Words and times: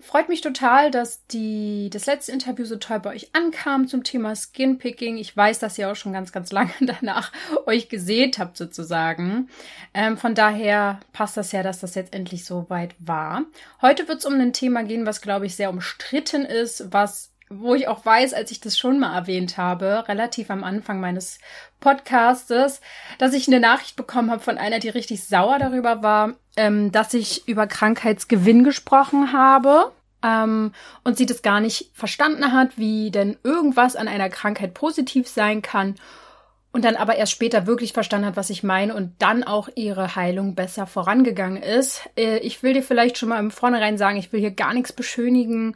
freut 0.00 0.28
mich 0.28 0.40
total, 0.40 0.90
dass 0.90 1.26
die, 1.26 1.90
das 1.92 2.06
letzte 2.06 2.32
Interview 2.32 2.64
so 2.64 2.76
toll 2.76 3.00
bei 3.00 3.10
euch 3.10 3.34
ankam 3.34 3.88
zum 3.88 4.04
Thema 4.04 4.34
Skinpicking. 4.34 5.16
Ich 5.16 5.36
weiß, 5.36 5.58
dass 5.58 5.76
ihr 5.78 5.90
auch 5.90 5.96
schon 5.96 6.12
ganz, 6.12 6.32
ganz 6.32 6.52
lange 6.52 6.72
danach 6.80 7.32
euch 7.66 7.88
gesät 7.88 8.38
habt, 8.38 8.56
sozusagen. 8.56 9.48
Ähm, 9.94 10.16
von 10.16 10.34
daher 10.34 11.00
passt 11.12 11.36
das 11.36 11.52
ja, 11.52 11.62
dass 11.62 11.80
das 11.80 11.94
jetzt 11.94 12.14
endlich 12.14 12.44
so 12.44 12.66
weit 12.68 12.94
war. 12.98 13.44
Heute 13.82 14.08
wird 14.08 14.18
es 14.18 14.26
um 14.26 14.34
ein 14.34 14.52
Thema 14.52 14.84
gehen, 14.84 15.06
was, 15.06 15.20
glaube 15.20 15.46
ich, 15.46 15.56
sehr 15.56 15.70
umstritten 15.70 16.44
ist, 16.44 16.92
was 16.92 17.32
wo 17.50 17.74
ich 17.74 17.88
auch 17.88 18.04
weiß, 18.04 18.34
als 18.34 18.50
ich 18.50 18.60
das 18.60 18.78
schon 18.78 18.98
mal 18.98 19.14
erwähnt 19.14 19.56
habe, 19.56 20.04
relativ 20.06 20.50
am 20.50 20.64
Anfang 20.64 21.00
meines 21.00 21.38
Podcastes, 21.80 22.82
dass 23.18 23.32
ich 23.32 23.48
eine 23.48 23.58
Nachricht 23.60 23.96
bekommen 23.96 24.30
habe 24.30 24.42
von 24.42 24.58
einer, 24.58 24.80
die 24.80 24.90
richtig 24.90 25.24
sauer 25.24 25.58
darüber 25.58 26.02
war, 26.02 26.34
ähm, 26.56 26.92
dass 26.92 27.14
ich 27.14 27.48
über 27.48 27.66
Krankheitsgewinn 27.66 28.64
gesprochen 28.64 29.32
habe. 29.32 29.92
Ähm, 30.22 30.72
und 31.04 31.16
sie 31.16 31.26
das 31.26 31.42
gar 31.42 31.60
nicht 31.60 31.90
verstanden 31.94 32.52
hat, 32.52 32.76
wie 32.76 33.10
denn 33.10 33.36
irgendwas 33.44 33.96
an 33.96 34.08
einer 34.08 34.28
Krankheit 34.28 34.74
positiv 34.74 35.28
sein 35.28 35.62
kann 35.62 35.94
und 36.72 36.84
dann 36.84 36.96
aber 36.96 37.16
erst 37.16 37.32
später 37.32 37.66
wirklich 37.66 37.92
verstanden 37.92 38.26
hat, 38.26 38.36
was 38.36 38.50
ich 38.50 38.62
meine 38.62 38.94
und 38.94 39.12
dann 39.18 39.42
auch 39.42 39.68
ihre 39.74 40.16
Heilung 40.16 40.54
besser 40.54 40.86
vorangegangen 40.86 41.62
ist. 41.62 42.08
Äh, 42.16 42.38
ich 42.38 42.62
will 42.62 42.74
dir 42.74 42.82
vielleicht 42.82 43.18
schon 43.18 43.30
mal 43.30 43.40
im 43.40 43.50
Vornherein 43.50 43.98
sagen, 43.98 44.18
ich 44.18 44.32
will 44.32 44.40
hier 44.40 44.50
gar 44.50 44.74
nichts 44.74 44.92
beschönigen. 44.92 45.74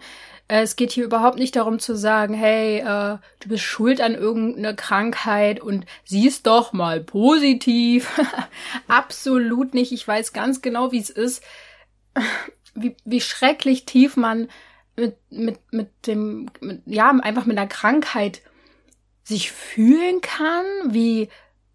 Äh, 0.48 0.62
es 0.62 0.76
geht 0.76 0.92
hier 0.92 1.04
überhaupt 1.04 1.38
nicht 1.38 1.56
darum 1.56 1.78
zu 1.78 1.96
sagen, 1.96 2.34
hey, 2.34 2.80
äh, 2.80 3.18
du 3.40 3.48
bist 3.48 3.64
schuld 3.64 4.00
an 4.00 4.14
irgendeiner 4.14 4.74
Krankheit 4.74 5.60
und 5.60 5.86
siehst 6.04 6.46
doch 6.46 6.72
mal 6.72 7.00
positiv. 7.00 8.20
Absolut 8.86 9.72
nicht. 9.74 9.92
Ich 9.92 10.06
weiß 10.06 10.32
ganz 10.32 10.60
genau, 10.60 10.92
wie 10.92 11.00
es 11.00 11.10
ist, 11.10 11.42
wie, 12.74 12.96
wie 13.04 13.20
schrecklich 13.20 13.84
tief 13.84 14.16
man 14.16 14.48
mit, 14.96 15.16
mit, 15.30 15.58
mit 15.70 15.90
dem, 16.06 16.50
mit, 16.60 16.82
ja, 16.86 17.10
einfach 17.10 17.46
mit 17.46 17.58
einer 17.58 17.68
Krankheit 17.68 18.42
sich 19.24 19.52
fühlen 19.52 20.20
kann, 20.20 20.64
wie 20.88 21.28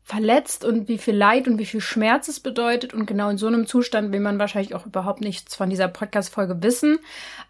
verletzt 0.03 0.63
und 0.63 0.87
wie 0.87 0.97
viel 0.97 1.15
Leid 1.15 1.47
und 1.47 1.57
wie 1.59 1.65
viel 1.65 1.81
Schmerz 1.81 2.27
es 2.27 2.39
bedeutet. 2.39 2.93
Und 2.93 3.05
genau 3.05 3.29
in 3.29 3.37
so 3.37 3.47
einem 3.47 3.67
Zustand 3.67 4.13
will 4.13 4.21
man 4.21 4.39
wahrscheinlich 4.39 4.73
auch 4.73 4.85
überhaupt 4.85 5.21
nichts 5.21 5.55
von 5.55 5.69
dieser 5.69 5.89
Podcast-Folge 5.89 6.63
wissen. 6.63 6.99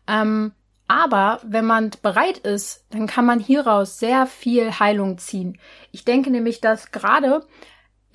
Ähm, 0.07 0.53
aber 0.87 1.41
wenn 1.43 1.65
man 1.65 1.91
bereit 2.01 2.39
ist, 2.39 2.85
dann 2.89 3.07
kann 3.07 3.25
man 3.25 3.39
hieraus 3.39 3.99
sehr 3.99 4.25
viel 4.25 4.79
Heilung 4.79 5.17
ziehen. 5.17 5.59
Ich 5.91 6.05
denke 6.05 6.31
nämlich, 6.31 6.61
dass 6.61 6.91
gerade, 6.91 7.45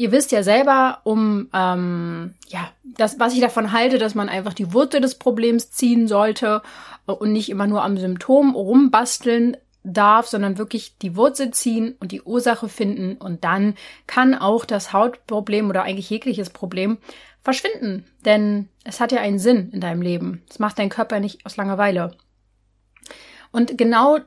ihr 0.02 0.10
wisst 0.10 0.32
ja 0.32 0.42
selber, 0.42 0.98
um 1.04 1.48
ähm, 1.54 2.34
ja, 2.48 2.72
das, 2.82 3.20
was 3.20 3.34
ich 3.34 3.40
davon 3.40 3.70
halte, 3.70 3.98
dass 3.98 4.16
man 4.16 4.28
einfach 4.28 4.52
die 4.52 4.72
Wurzel 4.72 5.00
des 5.00 5.14
Problems 5.14 5.70
ziehen 5.70 6.08
sollte 6.08 6.60
und 7.06 7.30
nicht 7.30 7.48
immer 7.48 7.68
nur 7.68 7.84
am 7.84 7.96
Symptom 7.96 8.56
rumbasteln 8.56 9.56
darf, 9.84 10.26
sondern 10.26 10.58
wirklich 10.58 10.98
die 10.98 11.14
Wurzel 11.14 11.52
ziehen 11.52 11.94
und 12.00 12.10
die 12.10 12.22
Ursache 12.22 12.68
finden 12.68 13.16
und 13.16 13.44
dann 13.44 13.74
kann 14.08 14.34
auch 14.34 14.64
das 14.64 14.92
Hautproblem 14.92 15.70
oder 15.70 15.84
eigentlich 15.84 16.10
jegliches 16.10 16.50
Problem 16.50 16.98
verschwinden, 17.40 18.04
denn 18.24 18.68
es 18.82 18.98
hat 18.98 19.12
ja 19.12 19.20
einen 19.20 19.38
Sinn 19.38 19.70
in 19.70 19.80
deinem 19.80 20.02
Leben. 20.02 20.42
Es 20.50 20.58
macht 20.58 20.80
dein 20.80 20.88
Körper 20.88 21.20
nicht 21.20 21.46
aus 21.46 21.56
Langeweile. 21.56 22.16
Und 23.52 23.78
genau 23.78 24.18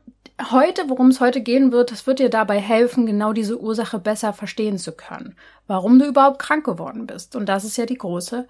heute, 0.51 0.89
worum 0.89 1.09
es 1.09 1.19
heute 1.19 1.41
gehen 1.41 1.71
wird, 1.71 1.91
das 1.91 2.07
wird 2.07 2.19
dir 2.19 2.29
dabei 2.29 2.59
helfen, 2.59 3.05
genau 3.05 3.33
diese 3.33 3.59
Ursache 3.59 3.99
besser 3.99 4.33
verstehen 4.33 4.77
zu 4.77 4.91
können. 4.91 5.35
Warum 5.67 5.99
du 5.99 6.05
überhaupt 6.05 6.39
krank 6.39 6.65
geworden 6.65 7.07
bist. 7.07 7.35
Und 7.35 7.47
das 7.47 7.63
ist 7.63 7.77
ja 7.77 7.85
die 7.85 7.97
große 7.97 8.47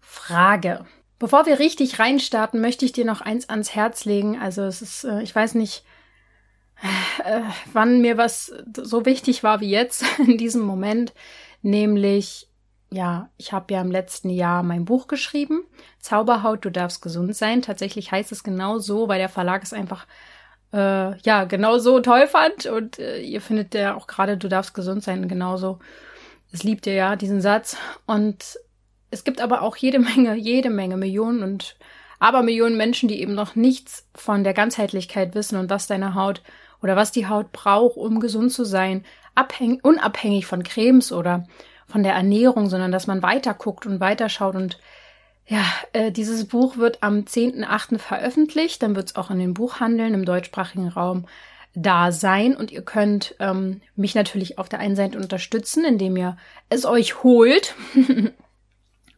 Frage. 0.00 0.84
Bevor 1.18 1.46
wir 1.46 1.58
richtig 1.58 1.98
reinstarten, 1.98 2.60
möchte 2.60 2.84
ich 2.84 2.92
dir 2.92 3.06
noch 3.06 3.22
eins 3.22 3.48
ans 3.48 3.74
Herz 3.74 4.04
legen. 4.04 4.38
Also 4.38 4.62
es 4.62 4.82
ist, 4.82 5.04
äh, 5.04 5.22
ich 5.22 5.34
weiß 5.34 5.54
nicht, 5.54 5.84
äh, 7.24 7.40
wann 7.72 8.02
mir 8.02 8.18
was 8.18 8.52
so 8.76 9.06
wichtig 9.06 9.42
war 9.42 9.60
wie 9.60 9.70
jetzt 9.70 10.04
in 10.18 10.36
diesem 10.36 10.62
Moment, 10.62 11.14
nämlich 11.62 12.48
ja, 12.90 13.30
ich 13.36 13.52
habe 13.52 13.74
ja 13.74 13.80
im 13.80 13.90
letzten 13.90 14.30
Jahr 14.30 14.62
mein 14.62 14.84
Buch 14.84 15.08
geschrieben, 15.08 15.64
Zauberhaut, 15.98 16.64
du 16.64 16.70
darfst 16.70 17.02
gesund 17.02 17.34
sein. 17.34 17.60
Tatsächlich 17.60 18.12
heißt 18.12 18.30
es 18.30 18.44
genau 18.44 18.78
so, 18.78 19.08
weil 19.08 19.18
der 19.18 19.28
Verlag 19.28 19.64
es 19.64 19.72
einfach 19.72 20.06
äh, 20.72 21.18
ja 21.20 21.44
genau 21.44 21.78
so 21.78 22.00
toll 22.00 22.26
fand 22.26 22.66
und 22.66 22.98
äh, 22.98 23.20
ihr 23.20 23.40
findet 23.40 23.74
ja 23.74 23.94
auch 23.94 24.06
gerade, 24.06 24.36
du 24.36 24.48
darfst 24.48 24.74
gesund 24.74 25.02
sein, 25.02 25.28
genauso. 25.28 25.78
Es 26.52 26.62
liebt 26.62 26.86
ihr 26.86 26.94
ja 26.94 27.16
diesen 27.16 27.40
Satz 27.40 27.76
und 28.06 28.58
es 29.10 29.24
gibt 29.24 29.40
aber 29.40 29.62
auch 29.62 29.76
jede 29.76 29.98
Menge, 29.98 30.34
jede 30.34 30.70
Menge 30.70 30.96
Millionen 30.96 31.42
und 31.42 31.76
aber 32.18 32.42
Millionen 32.42 32.76
Menschen, 32.76 33.08
die 33.08 33.20
eben 33.20 33.34
noch 33.34 33.56
nichts 33.56 34.06
von 34.14 34.42
der 34.42 34.54
Ganzheitlichkeit 34.54 35.34
wissen 35.34 35.58
und 35.58 35.68
was 35.70 35.86
deine 35.86 36.14
Haut 36.14 36.42
oder 36.82 36.96
was 36.96 37.12
die 37.12 37.26
Haut 37.26 37.52
braucht, 37.52 37.96
um 37.96 38.20
gesund 38.20 38.52
zu 38.52 38.64
sein, 38.64 39.04
abhängig, 39.34 39.84
unabhängig 39.84 40.46
von 40.46 40.62
Cremes 40.62 41.12
oder 41.12 41.46
von 41.86 42.02
der 42.02 42.14
Ernährung, 42.14 42.68
sondern 42.68 42.90
dass 42.90 43.06
man 43.06 43.22
weiter 43.22 43.54
guckt 43.54 43.86
und 43.86 44.00
weiterschaut 44.00 44.54
und 44.54 44.78
ja, 45.46 45.64
äh, 45.92 46.10
dieses 46.10 46.46
Buch 46.46 46.76
wird 46.76 47.02
am 47.02 47.20
10.8. 47.20 47.98
veröffentlicht, 47.98 48.82
dann 48.82 48.96
wird 48.96 49.10
es 49.10 49.16
auch 49.16 49.30
in 49.30 49.38
den 49.38 49.54
Buchhandeln 49.54 50.14
im 50.14 50.24
deutschsprachigen 50.24 50.88
Raum 50.88 51.26
da 51.74 52.10
sein. 52.10 52.56
Und 52.56 52.72
ihr 52.72 52.82
könnt 52.82 53.36
ähm, 53.38 53.80
mich 53.94 54.14
natürlich 54.14 54.58
auf 54.58 54.68
der 54.68 54.80
einen 54.80 54.96
Seite 54.96 55.18
unterstützen, 55.18 55.84
indem 55.84 56.16
ihr 56.16 56.36
es 56.68 56.84
euch 56.84 57.22
holt. 57.22 57.74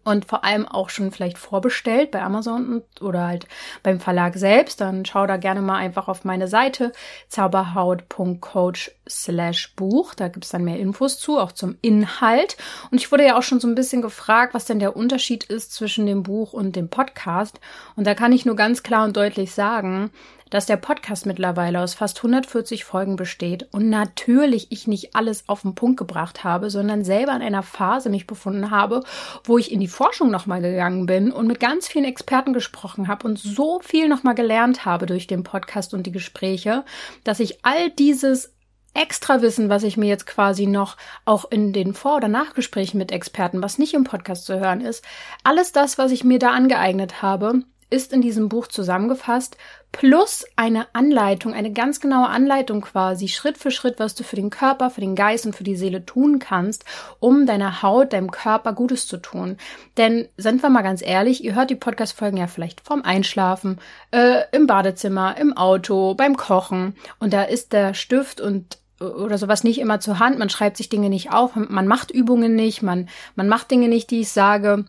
Und 0.04 0.24
vor 0.24 0.42
allem 0.42 0.66
auch 0.66 0.88
schon 0.88 1.12
vielleicht 1.12 1.36
vorbestellt 1.36 2.10
bei 2.10 2.22
Amazon 2.22 2.82
oder 3.00 3.26
halt 3.26 3.46
beim 3.82 4.00
Verlag 4.00 4.36
selbst, 4.36 4.80
dann 4.80 5.04
schau 5.04 5.26
da 5.26 5.36
gerne 5.36 5.60
mal 5.60 5.76
einfach 5.76 6.08
auf 6.08 6.24
meine 6.24 6.48
Seite 6.48 6.92
zauberhaut.coach 7.28 8.92
slash 9.08 9.74
Buch. 9.74 10.14
Da 10.14 10.28
gibt's 10.28 10.50
dann 10.50 10.64
mehr 10.64 10.78
Infos 10.78 11.18
zu, 11.18 11.38
auch 11.38 11.52
zum 11.52 11.76
Inhalt. 11.82 12.56
Und 12.90 12.98
ich 12.98 13.10
wurde 13.10 13.26
ja 13.26 13.38
auch 13.38 13.42
schon 13.42 13.60
so 13.60 13.68
ein 13.68 13.74
bisschen 13.74 14.02
gefragt, 14.02 14.54
was 14.54 14.64
denn 14.64 14.78
der 14.78 14.96
Unterschied 14.96 15.44
ist 15.44 15.72
zwischen 15.72 16.06
dem 16.06 16.22
Buch 16.22 16.52
und 16.52 16.76
dem 16.76 16.88
Podcast. 16.88 17.60
Und 17.96 18.06
da 18.06 18.14
kann 18.14 18.32
ich 18.32 18.46
nur 18.46 18.56
ganz 18.56 18.82
klar 18.82 19.04
und 19.04 19.16
deutlich 19.16 19.52
sagen, 19.52 20.10
dass 20.50 20.66
der 20.66 20.76
Podcast 20.76 21.26
mittlerweile 21.26 21.80
aus 21.80 21.94
fast 21.94 22.18
140 22.18 22.84
Folgen 22.84 23.16
besteht 23.16 23.68
und 23.72 23.90
natürlich 23.90 24.68
ich 24.70 24.86
nicht 24.86 25.14
alles 25.14 25.48
auf 25.48 25.62
den 25.62 25.74
Punkt 25.74 25.98
gebracht 25.98 26.44
habe, 26.44 26.70
sondern 26.70 27.04
selber 27.04 27.34
in 27.34 27.42
einer 27.42 27.62
Phase 27.62 28.10
mich 28.10 28.26
befunden 28.26 28.70
habe, 28.70 29.02
wo 29.44 29.58
ich 29.58 29.72
in 29.72 29.80
die 29.80 29.88
Forschung 29.88 30.30
nochmal 30.30 30.60
gegangen 30.60 31.06
bin 31.06 31.32
und 31.32 31.46
mit 31.46 31.60
ganz 31.60 31.88
vielen 31.88 32.04
Experten 32.04 32.52
gesprochen 32.52 33.08
habe 33.08 33.26
und 33.26 33.38
so 33.38 33.80
viel 33.80 34.08
nochmal 34.08 34.34
gelernt 34.34 34.84
habe 34.84 35.06
durch 35.06 35.26
den 35.26 35.42
Podcast 35.42 35.94
und 35.94 36.06
die 36.06 36.12
Gespräche, 36.12 36.84
dass 37.24 37.40
ich 37.40 37.64
all 37.64 37.90
dieses 37.90 38.54
extra 38.94 39.42
Wissen, 39.42 39.68
was 39.68 39.82
ich 39.82 39.96
mir 39.96 40.06
jetzt 40.06 40.26
quasi 40.26 40.66
noch 40.66 40.96
auch 41.24 41.50
in 41.50 41.72
den 41.72 41.94
Vor- 41.94 42.16
oder 42.16 42.28
Nachgesprächen 42.28 42.98
mit 42.98 43.12
Experten, 43.12 43.62
was 43.62 43.78
nicht 43.78 43.94
im 43.94 44.04
Podcast 44.04 44.44
zu 44.44 44.58
hören 44.58 44.80
ist, 44.80 45.04
alles 45.44 45.72
das, 45.72 45.98
was 45.98 46.12
ich 46.12 46.24
mir 46.24 46.38
da 46.38 46.50
angeeignet 46.50 47.22
habe, 47.22 47.62
ist 47.90 48.12
in 48.12 48.20
diesem 48.20 48.48
Buch 48.48 48.66
zusammengefasst, 48.66 49.56
plus 49.92 50.44
eine 50.56 50.86
Anleitung, 50.92 51.54
eine 51.54 51.72
ganz 51.72 52.00
genaue 52.00 52.28
Anleitung 52.28 52.82
quasi, 52.82 53.28
Schritt 53.28 53.56
für 53.56 53.70
Schritt, 53.70 53.98
was 53.98 54.14
du 54.14 54.24
für 54.24 54.36
den 54.36 54.50
Körper, 54.50 54.90
für 54.90 55.00
den 55.00 55.14
Geist 55.14 55.46
und 55.46 55.56
für 55.56 55.64
die 55.64 55.76
Seele 55.76 56.04
tun 56.04 56.38
kannst, 56.38 56.84
um 57.20 57.46
deiner 57.46 57.82
Haut, 57.82 58.12
deinem 58.12 58.30
Körper 58.30 58.74
Gutes 58.74 59.06
zu 59.06 59.16
tun. 59.16 59.56
Denn 59.96 60.28
sind 60.36 60.62
wir 60.62 60.68
mal 60.68 60.82
ganz 60.82 61.02
ehrlich, 61.02 61.42
ihr 61.42 61.54
hört 61.54 61.70
die 61.70 61.76
Podcast-Folgen 61.76 62.36
ja 62.36 62.46
vielleicht 62.46 62.82
vorm 62.82 63.02
Einschlafen, 63.02 63.80
äh, 64.10 64.42
im 64.52 64.66
Badezimmer, 64.66 65.36
im 65.38 65.56
Auto, 65.56 66.14
beim 66.14 66.36
Kochen. 66.36 66.94
Und 67.18 67.32
da 67.32 67.42
ist 67.44 67.72
der 67.72 67.94
Stift 67.94 68.40
und 68.40 68.78
oder 69.00 69.38
sowas 69.38 69.62
nicht 69.62 69.78
immer 69.78 70.00
zur 70.00 70.18
Hand, 70.18 70.40
man 70.40 70.50
schreibt 70.50 70.76
sich 70.76 70.88
Dinge 70.88 71.08
nicht 71.08 71.32
auf, 71.32 71.54
man 71.54 71.86
macht 71.86 72.10
Übungen 72.10 72.56
nicht, 72.56 72.82
man, 72.82 73.08
man 73.36 73.48
macht 73.48 73.70
Dinge 73.70 73.86
nicht, 73.86 74.10
die 74.10 74.22
ich 74.22 74.30
sage 74.30 74.86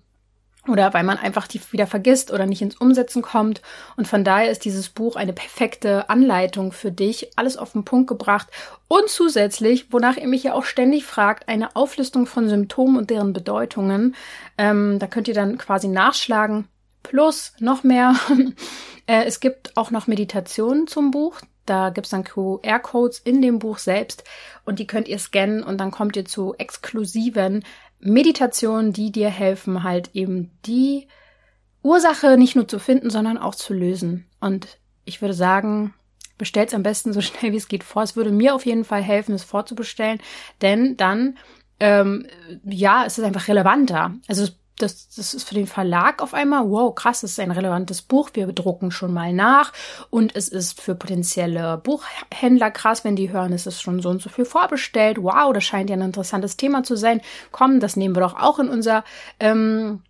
oder 0.68 0.94
weil 0.94 1.04
man 1.04 1.18
einfach 1.18 1.48
die 1.48 1.62
wieder 1.72 1.88
vergisst 1.88 2.32
oder 2.32 2.46
nicht 2.46 2.62
ins 2.62 2.76
Umsetzen 2.76 3.22
kommt. 3.22 3.62
Und 3.96 4.08
von 4.08 4.24
daher 4.24 4.52
ist 4.52 4.66
dieses 4.66 4.90
Buch 4.90 5.16
eine 5.16 5.34
perfekte 5.34 6.10
Anleitung 6.10 6.72
für 6.72 6.92
dich, 6.92 7.32
alles 7.38 7.58
auf 7.58 7.72
den 7.72 7.86
Punkt 7.86 8.08
gebracht 8.08 8.48
und 8.88 9.10
zusätzlich, 9.10 9.92
wonach 9.92 10.18
ihr 10.18 10.28
mich 10.28 10.44
ja 10.44 10.54
auch 10.54 10.66
ständig 10.66 11.06
fragt, 11.06 11.48
eine 11.48 11.76
Auflistung 11.76 12.26
von 12.26 12.50
Symptomen 12.50 12.98
und 12.98 13.10
deren 13.10 13.34
Bedeutungen. 13.34 14.16
Ähm, 14.58 15.00
da 15.00 15.08
könnt 15.08 15.28
ihr 15.28 15.34
dann 15.34 15.58
quasi 15.58 15.88
nachschlagen. 15.88 16.68
Plus 17.04 17.54
noch 17.60 17.84
mehr. 17.84 18.16
Äh, 19.08 19.26
es 19.26 19.40
gibt 19.40 19.76
auch 19.76 19.90
noch 19.90 20.06
Meditationen 20.06 20.86
zum 20.86 21.10
Buch 21.10 21.42
Da 21.66 21.90
gibt's 21.90 22.12
dann 22.12 22.24
QR-Codes 22.24 23.18
in 23.18 23.42
dem 23.42 23.58
Buch 23.58 23.80
selbst 23.80 24.24
und 24.66 24.78
die 24.78 24.86
könnt 24.86 25.08
ihr 25.08 25.18
scannen 25.18 25.64
und 25.64 25.80
dann 25.80 25.90
kommt 25.90 26.16
ihr 26.16 26.26
zu 26.26 26.54
exklusiven 26.60 27.64
Meditationen, 28.00 28.94
die 28.94 29.12
dir 29.12 29.30
helfen, 29.30 29.84
halt 29.84 30.12
eben 30.14 30.52
die 30.66 31.08
Ursache 31.82 32.38
nicht 32.38 32.56
nur 32.56 32.68
zu 32.68 32.80
finden, 32.80 33.10
sondern 33.10 33.38
auch 33.38 33.56
zu 33.56 33.74
lösen. 33.74 34.26
Und 34.40 34.80
ich 35.06 35.22
würde 35.22 35.34
sagen, 35.34 35.94
bestellt 36.38 36.70
es 36.70 36.76
am 36.76 36.84
besten 36.84 37.14
so 37.14 37.22
schnell 37.22 37.52
wie 37.52 37.58
es 37.58 37.68
geht 37.68 37.84
vor. 37.84 38.04
Es 38.04 38.16
würde 38.16 38.32
mir 38.32 38.56
auf 38.56 38.66
jeden 38.66 38.86
Fall 38.86 39.02
helfen, 39.02 39.36
es 39.36 39.44
vorzubestellen, 39.44 40.20
denn 40.62 40.98
dann 40.98 41.38
ähm, 41.80 42.28
ja, 42.66 43.06
es 43.06 43.18
ist 43.18 43.24
einfach 43.24 43.48
relevanter. 43.48 44.14
Also 44.28 44.48
das, 44.82 45.10
das 45.16 45.34
ist 45.34 45.48
für 45.48 45.56
den 45.56 45.68
Verlag 45.68 46.22
auf 46.22 46.34
einmal, 46.34 46.70
wow, 46.70 46.94
krass, 46.94 47.22
das 47.22 47.32
ist 47.32 47.40
ein 47.40 47.52
relevantes 47.52 48.02
Buch, 48.02 48.30
wir 48.34 48.48
drucken 48.48 48.92
schon 48.92 49.14
mal 49.14 49.34
nach. 49.34 49.74
Und 50.10 50.36
es 50.36 50.48
ist 50.48 50.80
für 50.80 50.96
potenzielle 50.96 51.78
Buchhändler 51.78 52.72
krass, 52.72 53.04
wenn 53.04 53.16
die 53.16 53.32
hören, 53.32 53.54
es 53.54 53.68
ist 53.68 53.82
schon 53.82 54.02
so 54.02 54.10
und 54.10 54.22
so 54.22 54.30
viel 54.30 54.46
vorbestellt. 54.46 55.22
Wow, 55.22 55.54
das 55.54 55.64
scheint 55.64 55.90
ja 55.90 55.96
ein 55.96 56.02
interessantes 56.02 56.58
Thema 56.58 56.84
zu 56.84 56.96
sein. 56.96 57.22
Komm, 57.52 57.80
das 57.80 57.96
nehmen 57.96 58.16
wir 58.16 58.22
doch 58.22 58.40
auch 58.40 58.60
in 58.60 58.70
unser 58.70 59.04
ähm, 59.40 60.02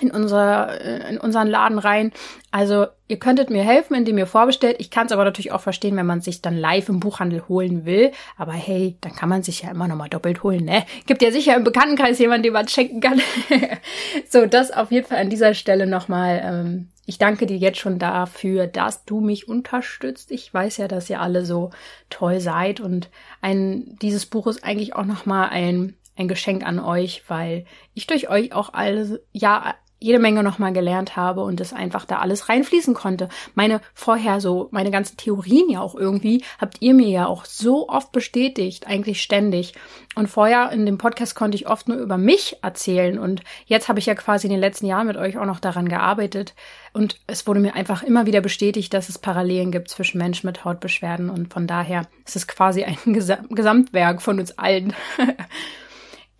in, 0.00 0.10
unser, 0.10 0.80
äh, 0.80 1.10
in 1.10 1.18
unseren 1.18 1.48
Laden 1.48 1.78
rein. 1.78 2.12
Also 2.50 2.86
ihr 3.08 3.18
könntet 3.18 3.50
mir 3.50 3.62
helfen, 3.62 3.94
indem 3.94 4.18
ihr 4.18 4.26
vorbestellt. 4.26 4.76
Ich 4.78 4.90
kann 4.90 5.06
es 5.06 5.12
aber 5.12 5.24
natürlich 5.24 5.52
auch 5.52 5.60
verstehen, 5.60 5.96
wenn 5.96 6.06
man 6.06 6.20
sich 6.20 6.42
dann 6.42 6.56
live 6.56 6.88
im 6.88 7.00
Buchhandel 7.00 7.48
holen 7.48 7.84
will. 7.84 8.12
Aber 8.36 8.52
hey, 8.52 8.96
dann 9.00 9.14
kann 9.14 9.28
man 9.28 9.42
sich 9.42 9.62
ja 9.62 9.70
immer 9.70 9.88
noch 9.88 9.96
mal 9.96 10.08
doppelt 10.08 10.42
holen, 10.42 10.64
ne? 10.64 10.84
Gibt 11.06 11.22
ja 11.22 11.32
sicher 11.32 11.56
im 11.56 11.64
Bekanntenkreis 11.64 12.18
jemanden, 12.18 12.44
den 12.44 12.52
man 12.52 12.68
schenken 12.68 13.00
kann. 13.00 13.20
so, 14.28 14.46
das 14.46 14.70
auf 14.70 14.90
jeden 14.90 15.06
Fall 15.06 15.18
an 15.18 15.30
dieser 15.30 15.54
Stelle 15.54 15.86
nochmal. 15.86 16.40
Ähm, 16.44 16.88
ich 17.06 17.18
danke 17.18 17.46
dir 17.46 17.56
jetzt 17.56 17.78
schon 17.78 17.98
dafür, 17.98 18.68
dass 18.68 19.04
du 19.04 19.20
mich 19.20 19.48
unterstützt. 19.48 20.30
Ich 20.30 20.54
weiß 20.54 20.76
ja, 20.76 20.86
dass 20.86 21.10
ihr 21.10 21.20
alle 21.20 21.44
so 21.44 21.70
toll 22.08 22.38
seid 22.38 22.78
und 22.78 23.08
ein 23.40 23.98
dieses 24.00 24.26
Buch 24.26 24.46
ist 24.46 24.62
eigentlich 24.62 24.94
auch 24.94 25.04
nochmal 25.04 25.48
ein 25.48 25.96
ein 26.20 26.28
Geschenk 26.28 26.64
an 26.64 26.78
euch, 26.78 27.24
weil 27.28 27.64
ich 27.94 28.06
durch 28.06 28.28
euch 28.28 28.52
auch 28.52 28.72
alle 28.74 29.22
ja 29.32 29.74
jede 30.00 30.18
Menge 30.18 30.42
nochmal 30.42 30.72
gelernt 30.72 31.14
habe 31.14 31.42
und 31.42 31.60
es 31.60 31.74
einfach 31.74 32.06
da 32.06 32.18
alles 32.18 32.48
reinfließen 32.48 32.94
konnte. 32.94 33.28
Meine 33.54 33.82
vorher 33.92 34.40
so, 34.40 34.68
meine 34.70 34.90
ganzen 34.90 35.18
Theorien 35.18 35.68
ja 35.68 35.82
auch 35.82 35.94
irgendwie, 35.94 36.42
habt 36.58 36.78
ihr 36.80 36.94
mir 36.94 37.08
ja 37.08 37.26
auch 37.26 37.44
so 37.44 37.88
oft 37.88 38.10
bestätigt, 38.10 38.86
eigentlich 38.86 39.20
ständig. 39.22 39.74
Und 40.14 40.28
vorher 40.28 40.72
in 40.72 40.86
dem 40.86 40.96
Podcast 40.96 41.34
konnte 41.34 41.56
ich 41.56 41.68
oft 41.68 41.86
nur 41.86 41.98
über 41.98 42.16
mich 42.16 42.56
erzählen 42.62 43.18
und 43.18 43.42
jetzt 43.66 43.88
habe 43.88 43.98
ich 43.98 44.06
ja 44.06 44.14
quasi 44.14 44.46
in 44.46 44.52
den 44.52 44.60
letzten 44.60 44.86
Jahren 44.86 45.06
mit 45.06 45.18
euch 45.18 45.36
auch 45.36 45.44
noch 45.44 45.60
daran 45.60 45.88
gearbeitet 45.88 46.54
und 46.94 47.20
es 47.26 47.46
wurde 47.46 47.60
mir 47.60 47.74
einfach 47.74 48.02
immer 48.02 48.26
wieder 48.26 48.40
bestätigt, 48.40 48.92
dass 48.94 49.10
es 49.10 49.18
Parallelen 49.18 49.70
gibt 49.70 49.90
zwischen 49.90 50.18
Menschen 50.18 50.46
mit 50.46 50.64
Hautbeschwerden 50.64 51.28
und 51.28 51.52
von 51.52 51.66
daher 51.66 52.08
ist 52.26 52.36
es 52.36 52.48
quasi 52.48 52.84
ein 52.84 52.96
Gesamtwerk 53.04 54.22
von 54.22 54.40
uns 54.40 54.58
allen. 54.58 54.94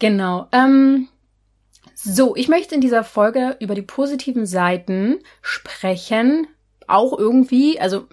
genau. 0.01 0.49
Ähm, 0.51 1.09
so, 1.95 2.35
ich 2.35 2.49
möchte 2.49 2.75
in 2.75 2.81
dieser 2.81 3.05
Folge 3.05 3.57
über 3.61 3.77
die 3.77 3.83
positiven 3.83 4.47
Seiten 4.47 5.19
sprechen. 5.43 6.49
Auch 6.89 7.17
irgendwie, 7.17 7.79
also 7.79 8.09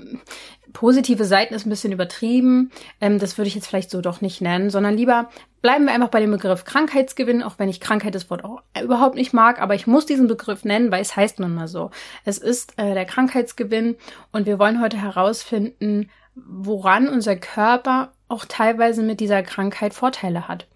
positive 0.74 1.25
Seiten 1.25 1.56
ist 1.56 1.66
ein 1.66 1.72
bisschen 1.72 1.92
übertrieben. 1.92 2.72
Ähm, 3.01 3.18
das 3.18 3.38
würde 3.38 3.48
ich 3.48 3.56
jetzt 3.56 3.66
vielleicht 3.66 3.89
so 3.89 4.01
doch 4.01 4.22
nicht 4.22 4.42
nennen, 4.42 4.69
sondern 4.69 4.95
lieber 4.95 5.30
bleiben 5.63 5.86
wir 5.86 5.94
einfach 5.94 6.10
bei 6.10 6.19
dem 6.19 6.30
Begriff 6.31 6.66
Krankheitsgewinn, 6.66 7.42
auch 7.42 7.56
wenn 7.57 7.69
ich 7.69 7.80
Krankheit 7.80 8.13
das 8.13 8.30
Wort 8.30 8.44
auch 8.44 8.62
überhaupt 8.80 9.16
nicht 9.16 9.34
mag, 9.34 9.60
aber 9.60 9.74
ich 9.74 9.88
muss 9.88 10.06
diesen 10.06 10.28
Begriff 10.28 10.66
nennen, 10.66 10.92
weil 10.92 11.01
es 11.01 11.16
heißt 11.16 11.39
nun 11.39 11.56
mal 11.56 11.68
so. 11.68 11.89
Es 12.25 12.38
ist 12.38 12.78
äh, 12.78 12.94
der 12.94 13.06
Krankheitsgewinn 13.06 13.95
und 14.31 14.45
wir 14.45 14.60
wollen 14.60 14.80
heute 14.80 14.98
herausfinden, 14.98 16.10
woran 16.36 17.10
unser 17.10 17.36
Körper 17.36 18.12
auch 18.28 18.45
teilweise 18.45 19.01
mit 19.01 19.19
dieser 19.19 19.42
Krankheit 19.42 19.94
Vorteile 19.94 20.48
hat. 20.48 20.68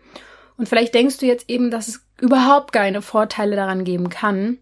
Und 0.61 0.69
vielleicht 0.69 0.93
denkst 0.93 1.17
du 1.17 1.25
jetzt 1.25 1.49
eben, 1.49 1.71
dass 1.71 1.87
es 1.87 2.05
überhaupt 2.19 2.71
keine 2.71 3.01
Vorteile 3.01 3.55
daran 3.55 3.83
geben 3.83 4.09
kann, 4.09 4.59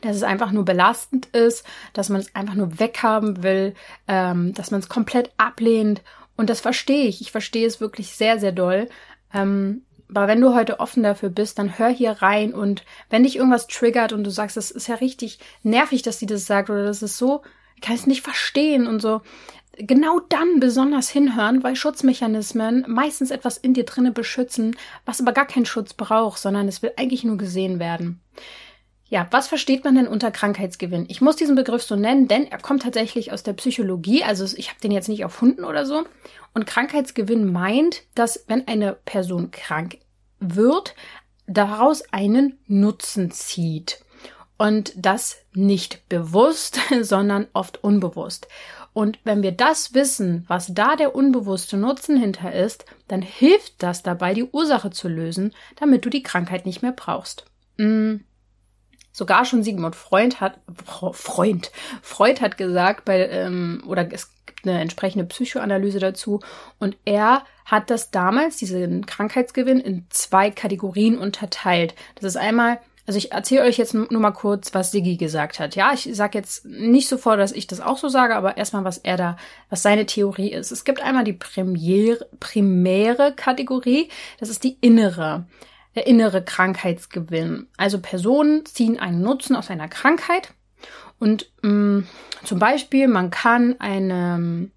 dass 0.00 0.16
es 0.16 0.24
einfach 0.24 0.50
nur 0.50 0.64
belastend 0.64 1.26
ist, 1.26 1.64
dass 1.92 2.08
man 2.08 2.20
es 2.20 2.34
einfach 2.34 2.54
nur 2.54 2.80
weghaben 2.80 3.44
will, 3.44 3.74
ähm, 4.08 4.52
dass 4.52 4.72
man 4.72 4.80
es 4.80 4.88
komplett 4.88 5.30
ablehnt. 5.36 6.02
Und 6.36 6.50
das 6.50 6.60
verstehe 6.60 7.06
ich. 7.06 7.20
Ich 7.20 7.30
verstehe 7.30 7.68
es 7.68 7.80
wirklich 7.80 8.16
sehr, 8.16 8.40
sehr 8.40 8.50
doll. 8.50 8.88
Ähm, 9.32 9.82
aber 10.08 10.26
wenn 10.26 10.40
du 10.40 10.56
heute 10.56 10.80
offen 10.80 11.04
dafür 11.04 11.28
bist, 11.28 11.60
dann 11.60 11.78
hör 11.78 11.88
hier 11.88 12.10
rein 12.20 12.52
und 12.52 12.84
wenn 13.08 13.22
dich 13.22 13.36
irgendwas 13.36 13.68
triggert 13.68 14.12
und 14.12 14.24
du 14.24 14.30
sagst, 14.32 14.56
das 14.56 14.72
ist 14.72 14.88
ja 14.88 14.96
richtig 14.96 15.38
nervig, 15.62 16.02
dass 16.02 16.18
sie 16.18 16.26
das 16.26 16.46
sagt 16.46 16.68
oder 16.68 16.82
das 16.82 17.04
ist 17.04 17.16
so, 17.16 17.42
ich 17.76 17.80
kann 17.80 17.94
es 17.94 18.08
nicht 18.08 18.22
verstehen 18.22 18.88
und 18.88 19.00
so, 19.00 19.22
genau 19.78 20.20
dann 20.20 20.60
besonders 20.60 21.08
hinhören, 21.08 21.62
weil 21.62 21.76
Schutzmechanismen 21.76 22.84
meistens 22.88 23.30
etwas 23.30 23.56
in 23.56 23.74
dir 23.74 23.84
drinne 23.84 24.12
beschützen, 24.12 24.76
was 25.04 25.20
aber 25.20 25.32
gar 25.32 25.46
keinen 25.46 25.66
Schutz 25.66 25.94
braucht, 25.94 26.38
sondern 26.38 26.68
es 26.68 26.82
will 26.82 26.92
eigentlich 26.96 27.24
nur 27.24 27.36
gesehen 27.36 27.78
werden. 27.78 28.20
Ja, 29.08 29.28
was 29.30 29.46
versteht 29.46 29.84
man 29.84 29.94
denn 29.94 30.08
unter 30.08 30.32
Krankheitsgewinn? 30.32 31.06
Ich 31.08 31.20
muss 31.20 31.36
diesen 31.36 31.54
Begriff 31.54 31.82
so 31.82 31.94
nennen, 31.94 32.26
denn 32.26 32.50
er 32.50 32.58
kommt 32.58 32.82
tatsächlich 32.82 33.32
aus 33.32 33.44
der 33.44 33.52
Psychologie, 33.52 34.24
also 34.24 34.44
ich 34.56 34.68
habe 34.68 34.80
den 34.80 34.90
jetzt 34.90 35.08
nicht 35.08 35.20
erfunden 35.20 35.64
oder 35.64 35.86
so. 35.86 36.04
Und 36.54 36.66
Krankheitsgewinn 36.66 37.52
meint, 37.52 38.02
dass 38.16 38.44
wenn 38.48 38.66
eine 38.66 38.94
Person 39.04 39.52
krank 39.52 39.98
wird, 40.40 40.94
daraus 41.46 42.02
einen 42.12 42.58
Nutzen 42.66 43.30
zieht. 43.30 44.00
Und 44.58 44.92
das 44.96 45.36
nicht 45.52 46.08
bewusst, 46.08 46.80
sondern 47.02 47.46
oft 47.52 47.84
unbewusst. 47.84 48.48
Und 48.96 49.18
wenn 49.24 49.42
wir 49.42 49.52
das 49.52 49.92
wissen, 49.92 50.46
was 50.48 50.72
da 50.72 50.96
der 50.96 51.14
unbewusste 51.14 51.76
Nutzen 51.76 52.16
hinter 52.16 52.54
ist, 52.54 52.86
dann 53.08 53.20
hilft 53.20 53.82
das 53.82 54.02
dabei, 54.02 54.32
die 54.32 54.44
Ursache 54.44 54.88
zu 54.88 55.06
lösen, 55.08 55.52
damit 55.78 56.06
du 56.06 56.08
die 56.08 56.22
Krankheit 56.22 56.64
nicht 56.64 56.80
mehr 56.80 56.92
brauchst. 56.92 57.44
Mm. 57.76 58.20
Sogar 59.12 59.44
schon 59.44 59.62
Sigmund 59.62 59.96
Freund 59.96 60.40
hat, 60.40 60.60
Freund, 61.12 61.72
Freud 62.00 62.40
hat 62.40 62.56
gesagt, 62.56 63.04
bei, 63.04 63.28
ähm, 63.28 63.84
oder 63.86 64.10
es 64.10 64.30
gibt 64.46 64.66
eine 64.66 64.80
entsprechende 64.80 65.26
Psychoanalyse 65.26 65.98
dazu, 65.98 66.40
und 66.78 66.96
er 67.04 67.44
hat 67.66 67.90
das 67.90 68.10
damals, 68.10 68.56
diesen 68.56 69.04
Krankheitsgewinn, 69.04 69.78
in 69.78 70.06
zwei 70.08 70.50
Kategorien 70.50 71.18
unterteilt. 71.18 71.94
Das 72.14 72.24
ist 72.24 72.38
einmal 72.38 72.80
also 73.06 73.18
ich 73.18 73.30
erzähle 73.32 73.62
euch 73.62 73.78
jetzt 73.78 73.94
nur 73.94 74.08
mal 74.10 74.32
kurz, 74.32 74.74
was 74.74 74.90
Siggi 74.90 75.16
gesagt 75.16 75.60
hat. 75.60 75.76
Ja, 75.76 75.92
ich 75.94 76.08
sage 76.12 76.38
jetzt 76.38 76.64
nicht 76.64 77.08
sofort, 77.08 77.38
dass 77.38 77.52
ich 77.52 77.68
das 77.68 77.80
auch 77.80 77.98
so 77.98 78.08
sage, 78.08 78.34
aber 78.34 78.56
erstmal, 78.56 78.84
was 78.84 78.98
er 78.98 79.16
da, 79.16 79.36
was 79.70 79.82
seine 79.82 80.06
Theorie 80.06 80.52
ist. 80.52 80.72
Es 80.72 80.84
gibt 80.84 81.00
einmal 81.00 81.24
die 81.24 81.32
Premiere, 81.32 82.26
primäre 82.40 83.32
Kategorie, 83.34 84.08
das 84.40 84.48
ist 84.48 84.64
die 84.64 84.76
innere, 84.80 85.46
der 85.94 86.08
innere 86.08 86.42
Krankheitsgewinn. 86.42 87.68
Also 87.76 88.00
Personen 88.00 88.66
ziehen 88.66 88.98
einen 88.98 89.22
Nutzen 89.22 89.54
aus 89.54 89.70
einer 89.70 89.88
Krankheit 89.88 90.52
und 91.18 91.50
mh, 91.62 91.70
mm, 91.70 92.06
zum 92.44 92.58
Beispiel, 92.58 93.08
man 93.08 93.30
kann 93.30 93.76
eine 93.78 94.70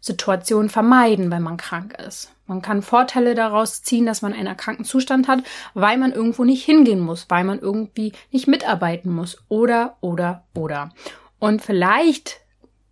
Situation 0.00 0.68
vermeiden, 0.68 1.30
wenn 1.30 1.42
man 1.42 1.56
krank 1.56 1.96
ist. 2.06 2.32
Man 2.52 2.60
kann 2.60 2.82
Vorteile 2.82 3.34
daraus 3.34 3.82
ziehen, 3.82 4.04
dass 4.04 4.20
man 4.20 4.34
einen 4.34 4.46
erkrankten 4.46 4.84
Zustand 4.84 5.26
hat, 5.26 5.42
weil 5.72 5.96
man 5.96 6.12
irgendwo 6.12 6.44
nicht 6.44 6.62
hingehen 6.62 7.00
muss, 7.00 7.24
weil 7.30 7.44
man 7.44 7.58
irgendwie 7.58 8.12
nicht 8.30 8.46
mitarbeiten 8.46 9.10
muss 9.10 9.38
oder, 9.48 9.96
oder, 10.02 10.44
oder. 10.54 10.90
Und 11.38 11.62
vielleicht 11.62 12.40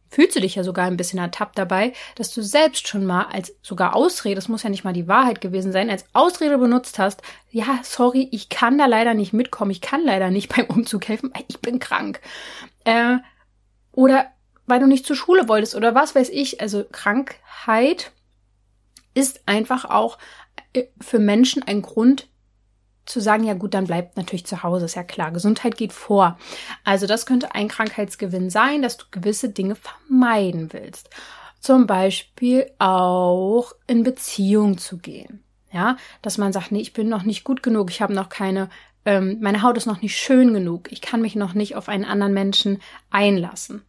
fühlst 0.08 0.34
du 0.34 0.40
dich 0.40 0.54
ja 0.54 0.64
sogar 0.64 0.86
ein 0.86 0.96
bisschen 0.96 1.18
ertappt 1.18 1.58
dabei, 1.58 1.92
dass 2.14 2.32
du 2.32 2.40
selbst 2.40 2.88
schon 2.88 3.04
mal 3.04 3.24
als 3.24 3.54
sogar 3.60 3.94
Ausrede, 3.94 4.36
das 4.36 4.48
muss 4.48 4.62
ja 4.62 4.70
nicht 4.70 4.82
mal 4.82 4.94
die 4.94 5.08
Wahrheit 5.08 5.42
gewesen 5.42 5.72
sein, 5.72 5.90
als 5.90 6.06
Ausrede 6.14 6.56
benutzt 6.56 6.98
hast, 6.98 7.20
ja, 7.50 7.80
sorry, 7.82 8.28
ich 8.32 8.48
kann 8.48 8.78
da 8.78 8.86
leider 8.86 9.12
nicht 9.12 9.34
mitkommen, 9.34 9.70
ich 9.72 9.82
kann 9.82 10.02
leider 10.06 10.30
nicht 10.30 10.48
beim 10.56 10.66
Umzug 10.66 11.06
helfen, 11.06 11.34
ich 11.48 11.60
bin 11.60 11.80
krank. 11.80 12.20
Äh, 12.84 13.18
oder 13.92 14.26
weil 14.66 14.80
du 14.80 14.86
nicht 14.86 15.04
zur 15.04 15.16
Schule 15.16 15.48
wolltest 15.48 15.74
oder 15.74 15.94
was 15.94 16.14
weiß 16.14 16.30
ich. 16.30 16.62
Also 16.62 16.84
Krankheit 16.90 18.12
ist 19.14 19.42
einfach 19.46 19.84
auch 19.84 20.18
äh, 20.72 20.84
für 21.00 21.18
Menschen 21.18 21.62
ein 21.62 21.82
Grund 21.82 22.28
zu 23.06 23.20
sagen, 23.20 23.44
ja 23.44 23.54
gut, 23.54 23.74
dann 23.74 23.86
bleibt 23.86 24.16
natürlich 24.16 24.46
zu 24.46 24.62
Hause, 24.62 24.84
ist 24.84 24.94
ja 24.94 25.02
klar. 25.02 25.32
Gesundheit 25.32 25.76
geht 25.76 25.92
vor. 25.92 26.38
Also 26.84 27.06
das 27.06 27.26
könnte 27.26 27.54
ein 27.54 27.68
Krankheitsgewinn 27.68 28.50
sein, 28.50 28.82
dass 28.82 28.96
du 28.96 29.06
gewisse 29.10 29.48
Dinge 29.48 29.74
vermeiden 29.74 30.72
willst. 30.72 31.10
Zum 31.60 31.86
Beispiel 31.86 32.70
auch 32.78 33.72
in 33.86 34.02
Beziehung 34.02 34.78
zu 34.78 34.98
gehen. 34.98 35.42
Ja, 35.72 35.96
dass 36.22 36.38
man 36.38 36.52
sagt, 36.52 36.72
nee, 36.72 36.80
ich 36.80 36.92
bin 36.92 37.08
noch 37.08 37.22
nicht 37.22 37.44
gut 37.44 37.62
genug, 37.62 37.90
ich 37.90 38.02
habe 38.02 38.12
noch 38.12 38.28
keine, 38.28 38.70
ähm, 39.04 39.38
meine 39.40 39.62
Haut 39.62 39.76
ist 39.76 39.86
noch 39.86 40.02
nicht 40.02 40.16
schön 40.16 40.52
genug, 40.52 40.90
ich 40.90 41.00
kann 41.00 41.20
mich 41.20 41.36
noch 41.36 41.54
nicht 41.54 41.76
auf 41.76 41.88
einen 41.88 42.04
anderen 42.04 42.34
Menschen 42.34 42.82
einlassen. 43.10 43.82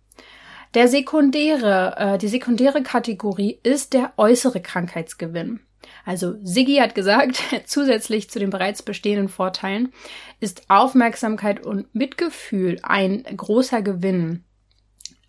Der 0.73 0.87
sekundäre, 0.87 1.95
äh, 1.97 2.17
die 2.17 2.29
sekundäre 2.29 2.81
Kategorie 2.81 3.59
ist 3.63 3.93
der 3.93 4.13
äußere 4.17 4.61
Krankheitsgewinn. 4.61 5.59
Also 6.05 6.35
Siggi 6.43 6.77
hat 6.77 6.95
gesagt, 6.95 7.41
zusätzlich 7.65 8.29
zu 8.29 8.39
den 8.39 8.49
bereits 8.49 8.81
bestehenden 8.81 9.29
Vorteilen 9.29 9.93
ist 10.39 10.69
Aufmerksamkeit 10.69 11.65
und 11.65 11.93
Mitgefühl 11.93 12.79
ein 12.83 13.23
großer 13.23 13.81
Gewinn. 13.81 14.43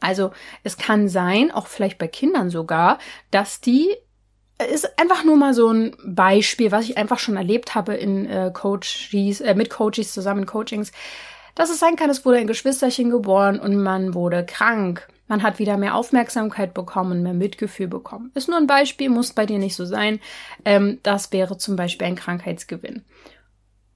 Also 0.00 0.32
es 0.64 0.76
kann 0.76 1.08
sein, 1.08 1.50
auch 1.50 1.66
vielleicht 1.66 1.98
bei 1.98 2.08
Kindern 2.08 2.50
sogar, 2.50 2.98
dass 3.30 3.60
die 3.60 3.94
ist 4.70 4.98
einfach 4.98 5.24
nur 5.24 5.36
mal 5.36 5.54
so 5.54 5.70
ein 5.70 5.96
Beispiel, 6.04 6.70
was 6.70 6.84
ich 6.84 6.96
einfach 6.96 7.18
schon 7.18 7.36
erlebt 7.36 7.74
habe 7.74 7.94
in 7.94 8.26
äh, 8.26 8.50
Coaches, 8.52 9.40
äh, 9.40 9.54
mit 9.54 9.70
Coaches 9.70 10.12
zusammen 10.12 10.40
in 10.40 10.46
Coachings, 10.46 10.92
dass 11.54 11.70
es 11.70 11.80
sein 11.80 11.96
kann, 11.96 12.10
es 12.10 12.24
wurde 12.24 12.38
ein 12.38 12.46
Geschwisterchen 12.46 13.10
geboren 13.10 13.58
und 13.58 13.76
man 13.76 14.14
wurde 14.14 14.46
krank. 14.46 15.08
Man 15.32 15.42
hat 15.42 15.58
wieder 15.58 15.78
mehr 15.78 15.94
Aufmerksamkeit 15.94 16.74
bekommen, 16.74 17.22
mehr 17.22 17.32
Mitgefühl 17.32 17.88
bekommen. 17.88 18.30
Ist 18.34 18.50
nur 18.50 18.58
ein 18.58 18.66
Beispiel, 18.66 19.08
muss 19.08 19.32
bei 19.32 19.46
dir 19.46 19.58
nicht 19.58 19.74
so 19.74 19.86
sein. 19.86 20.20
Ähm, 20.66 20.98
das 21.02 21.32
wäre 21.32 21.56
zum 21.56 21.74
Beispiel 21.74 22.06
ein 22.06 22.16
Krankheitsgewinn. 22.16 23.02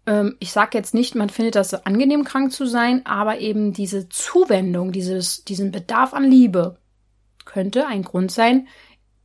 Ähm, 0.06 0.36
ich 0.38 0.50
sage 0.50 0.78
jetzt 0.78 0.94
nicht, 0.94 1.14
man 1.14 1.28
findet 1.28 1.54
das 1.54 1.74
angenehm, 1.74 2.24
krank 2.24 2.52
zu 2.52 2.64
sein, 2.64 3.04
aber 3.04 3.38
eben 3.38 3.74
diese 3.74 4.08
Zuwendung, 4.08 4.92
dieses, 4.92 5.44
diesen 5.44 5.72
Bedarf 5.72 6.14
an 6.14 6.24
Liebe 6.24 6.78
könnte 7.44 7.86
ein 7.86 8.00
Grund 8.02 8.32
sein, 8.32 8.66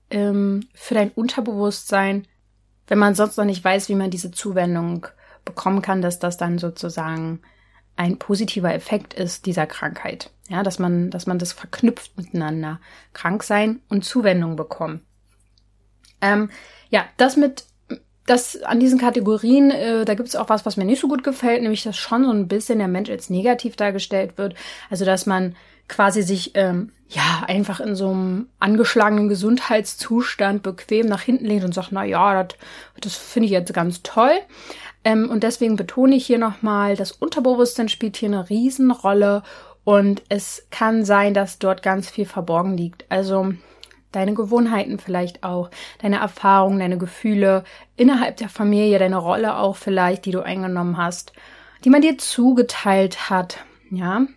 ähm, 0.09 0.67
für 0.73 0.95
dein 0.95 1.11
Unterbewusstsein, 1.11 2.27
wenn 2.87 2.99
man 2.99 3.15
sonst 3.15 3.37
noch 3.37 3.45
nicht 3.45 3.63
weiß, 3.63 3.87
wie 3.87 3.95
man 3.95 4.11
diese 4.11 4.31
Zuwendung 4.31 5.07
bekommen 5.45 5.81
kann, 5.81 6.01
dass 6.01 6.19
das 6.19 6.35
dann 6.35 6.57
sozusagen 6.57 7.39
ein 7.95 8.17
positiver 8.17 8.73
Effekt 8.73 9.13
ist 9.13 9.45
dieser 9.45 9.67
Krankheit. 9.67 10.31
Ja, 10.49 10.63
dass 10.63 10.79
man, 10.79 11.11
dass 11.11 11.27
man 11.27 11.39
das 11.39 11.53
verknüpft 11.53 12.17
miteinander. 12.17 12.79
Krank 13.13 13.43
sein 13.43 13.81
und 13.89 14.03
Zuwendung 14.03 14.55
bekommen. 14.55 15.01
Ähm, 16.19 16.49
ja, 16.89 17.05
das 17.17 17.37
mit, 17.37 17.63
das 18.25 18.61
an 18.63 18.79
diesen 18.79 18.99
Kategorien, 18.99 19.71
äh, 19.71 20.05
da 20.05 20.13
gibt 20.13 20.29
es 20.29 20.35
auch 20.35 20.49
was, 20.49 20.65
was 20.65 20.77
mir 20.77 20.85
nicht 20.85 21.01
so 21.01 21.07
gut 21.07 21.23
gefällt, 21.23 21.61
nämlich 21.61 21.83
dass 21.83 21.97
schon 21.97 22.25
so 22.25 22.31
ein 22.31 22.47
bisschen 22.47 22.79
der 22.79 22.87
Mensch 22.87 23.09
als 23.09 23.29
negativ 23.29 23.75
dargestellt 23.75 24.37
wird. 24.37 24.55
Also, 24.89 25.05
dass 25.05 25.25
man 25.25 25.55
quasi 25.87 26.21
sich 26.21 26.51
ähm, 26.55 26.91
ja 27.09 27.43
einfach 27.47 27.81
in 27.81 27.95
so 27.95 28.09
einem 28.09 28.47
angeschlagenen 28.59 29.27
Gesundheitszustand 29.27 30.63
bequem 30.63 31.07
nach 31.07 31.21
hinten 31.21 31.45
lehnt 31.45 31.65
und 31.65 31.73
sagt, 31.73 31.91
na 31.91 32.05
ja, 32.05 32.43
das, 32.43 32.57
das 33.01 33.15
finde 33.17 33.47
ich 33.47 33.51
jetzt 33.51 33.73
ganz 33.73 34.01
toll. 34.01 34.31
Ähm, 35.03 35.29
und 35.29 35.43
deswegen 35.43 35.75
betone 35.75 36.15
ich 36.15 36.25
hier 36.25 36.37
nochmal, 36.37 36.95
das 36.95 37.11
Unterbewusstsein 37.11 37.89
spielt 37.89 38.17
hier 38.17 38.29
eine 38.29 38.49
Riesenrolle 38.49 39.43
und 39.83 40.21
es 40.29 40.67
kann 40.69 41.05
sein, 41.05 41.33
dass 41.33 41.59
dort 41.59 41.81
ganz 41.81 42.09
viel 42.09 42.25
verborgen 42.25 42.77
liegt. 42.77 43.05
Also 43.09 43.53
deine 44.11 44.33
Gewohnheiten 44.33 44.99
vielleicht 44.99 45.43
auch, 45.43 45.69
deine 46.01 46.19
Erfahrungen, 46.19 46.79
deine 46.79 46.97
Gefühle 46.97 47.63
innerhalb 47.95 48.37
der 48.37 48.49
Familie, 48.49 48.99
deine 48.99 49.17
Rolle 49.17 49.57
auch 49.57 49.75
vielleicht, 49.75 50.25
die 50.25 50.31
du 50.31 50.41
eingenommen 50.41 50.97
hast, 50.97 51.33
die 51.83 51.89
man 51.89 52.01
dir 52.01 52.17
zugeteilt 52.17 53.29
hat, 53.29 53.59
ja. 53.89 54.27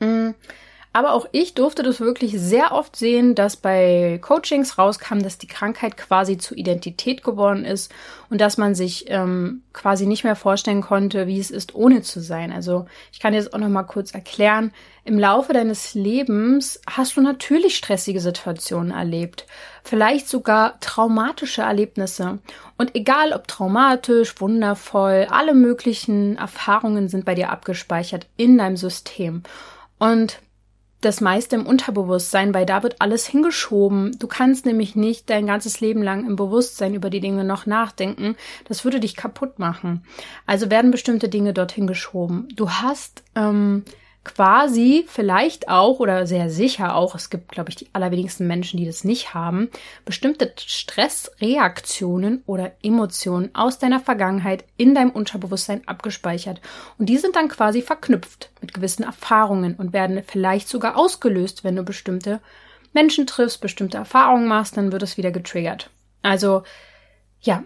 Mm. 0.00 0.34
Aber 0.94 1.12
auch 1.12 1.26
ich 1.32 1.54
durfte 1.54 1.82
das 1.82 1.98
wirklich 1.98 2.38
sehr 2.38 2.70
oft 2.70 2.94
sehen, 2.94 3.34
dass 3.34 3.56
bei 3.56 4.20
Coachings 4.22 4.78
rauskam, 4.78 5.18
dass 5.18 5.38
die 5.38 5.48
Krankheit 5.48 5.96
quasi 5.96 6.38
zur 6.38 6.56
Identität 6.56 7.24
geworden 7.24 7.64
ist 7.64 7.92
und 8.30 8.40
dass 8.40 8.58
man 8.58 8.76
sich 8.76 9.06
ähm, 9.08 9.64
quasi 9.72 10.06
nicht 10.06 10.22
mehr 10.22 10.36
vorstellen 10.36 10.82
konnte, 10.82 11.26
wie 11.26 11.40
es 11.40 11.50
ist, 11.50 11.74
ohne 11.74 12.02
zu 12.02 12.20
sein. 12.20 12.52
Also 12.52 12.86
ich 13.12 13.18
kann 13.18 13.32
dir 13.32 13.40
das 13.40 13.52
auch 13.52 13.58
noch 13.58 13.68
mal 13.68 13.82
kurz 13.82 14.12
erklären. 14.12 14.72
Im 15.02 15.18
Laufe 15.18 15.52
deines 15.52 15.94
Lebens 15.94 16.80
hast 16.88 17.16
du 17.16 17.22
natürlich 17.22 17.74
stressige 17.76 18.20
Situationen 18.20 18.92
erlebt, 18.92 19.46
vielleicht 19.82 20.28
sogar 20.28 20.78
traumatische 20.78 21.62
Erlebnisse. 21.62 22.38
Und 22.78 22.94
egal 22.94 23.32
ob 23.32 23.48
traumatisch, 23.48 24.40
wundervoll, 24.40 25.26
alle 25.28 25.54
möglichen 25.54 26.36
Erfahrungen 26.36 27.08
sind 27.08 27.24
bei 27.24 27.34
dir 27.34 27.50
abgespeichert 27.50 28.28
in 28.36 28.58
deinem 28.58 28.76
System. 28.76 29.42
Und 29.98 30.38
das 31.04 31.20
meiste 31.20 31.56
im 31.56 31.66
Unterbewusstsein, 31.66 32.54
weil 32.54 32.66
da 32.66 32.82
wird 32.82 33.00
alles 33.00 33.26
hingeschoben. 33.26 34.16
Du 34.18 34.26
kannst 34.26 34.66
nämlich 34.66 34.96
nicht 34.96 35.30
dein 35.30 35.46
ganzes 35.46 35.80
Leben 35.80 36.02
lang 36.02 36.26
im 36.26 36.36
Bewusstsein 36.36 36.94
über 36.94 37.10
die 37.10 37.20
Dinge 37.20 37.44
noch 37.44 37.66
nachdenken. 37.66 38.36
Das 38.66 38.84
würde 38.84 39.00
dich 39.00 39.16
kaputt 39.16 39.58
machen. 39.58 40.04
Also 40.46 40.70
werden 40.70 40.90
bestimmte 40.90 41.28
Dinge 41.28 41.52
dorthin 41.52 41.86
geschoben. 41.86 42.48
Du 42.54 42.70
hast 42.70 43.22
ähm, 43.34 43.84
quasi 44.24 45.04
vielleicht 45.06 45.68
auch 45.68 46.00
oder 46.00 46.26
sehr 46.26 46.50
sicher 46.50 46.96
auch, 46.96 47.14
es 47.14 47.30
gibt, 47.30 47.52
glaube 47.52 47.70
ich, 47.70 47.76
die 47.76 47.88
allerwenigsten 47.92 48.46
Menschen, 48.46 48.78
die 48.78 48.86
das 48.86 49.04
nicht 49.04 49.34
haben, 49.34 49.70
bestimmte 50.04 50.52
Stressreaktionen 50.56 52.42
oder 52.46 52.72
Emotionen 52.82 53.54
aus 53.54 53.78
deiner 53.78 54.00
Vergangenheit 54.00 54.64
in 54.76 54.94
deinem 54.94 55.10
Unterbewusstsein 55.10 55.86
abgespeichert. 55.86 56.60
Und 56.98 57.08
die 57.08 57.18
sind 57.18 57.36
dann 57.36 57.48
quasi 57.48 57.82
verknüpft 57.82 58.50
mit 58.60 58.74
gewissen 58.74 59.02
Erfahrungen 59.02 59.74
und 59.74 59.92
werden 59.92 60.22
vielleicht 60.26 60.68
sogar 60.68 60.96
ausgelöst, 60.96 61.62
wenn 61.62 61.76
du 61.76 61.82
bestimmte 61.82 62.40
Menschen 62.92 63.26
triffst, 63.26 63.60
bestimmte 63.60 63.98
Erfahrungen 63.98 64.46
machst, 64.46 64.76
dann 64.76 64.92
wird 64.92 65.02
es 65.02 65.16
wieder 65.16 65.30
getriggert. 65.30 65.90
Also, 66.22 66.62
ja, 67.40 67.62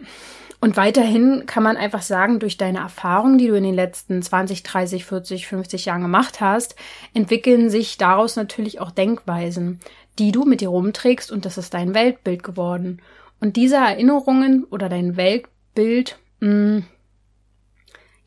und 0.61 0.77
weiterhin 0.77 1.47
kann 1.47 1.63
man 1.63 1.77
einfach 1.77 2.03
sagen, 2.03 2.41
durch 2.41 2.57
deine 2.57 2.79
Erfahrungen, 2.79 3.39
die 3.39 3.47
du 3.47 3.55
in 3.55 3.63
den 3.63 3.75
letzten 3.75 4.23
20, 4.23 4.65
30, 4.65 5.05
40, 5.05 5.47
50 5.47 5.85
Jahren 5.85 6.03
gemacht 6.03 6.41
hast, 6.41 6.75
entwickeln 7.15 7.71
sich 7.71 7.97
daraus 7.97 8.35
natürlich 8.35 8.81
auch 8.81 8.91
Denkweisen, 8.91 9.79
die 10.19 10.33
du 10.33 10.45
mit 10.45 10.61
dir 10.61 10.71
rumträgst 10.71 11.31
und 11.31 11.45
das 11.45 11.59
ist 11.59 11.75
dein 11.75 11.95
Weltbild 11.95 12.43
geworden. 12.43 13.01
Und 13.41 13.55
diese 13.55 13.77
Erinnerungen 13.77 14.65
oder 14.65 14.89
dein 14.89 15.17
Weltbild, 15.17 16.19
mh, 16.41 16.51
mm, 16.79 16.85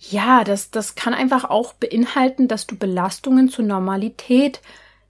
ja, 0.10 0.44
das, 0.44 0.72
das 0.72 0.96
kann 0.96 1.14
einfach 1.14 1.44
auch 1.44 1.74
beinhalten, 1.74 2.48
dass 2.48 2.66
du 2.66 2.76
Belastungen 2.76 3.50
zur 3.50 3.66
Normalität 3.66 4.62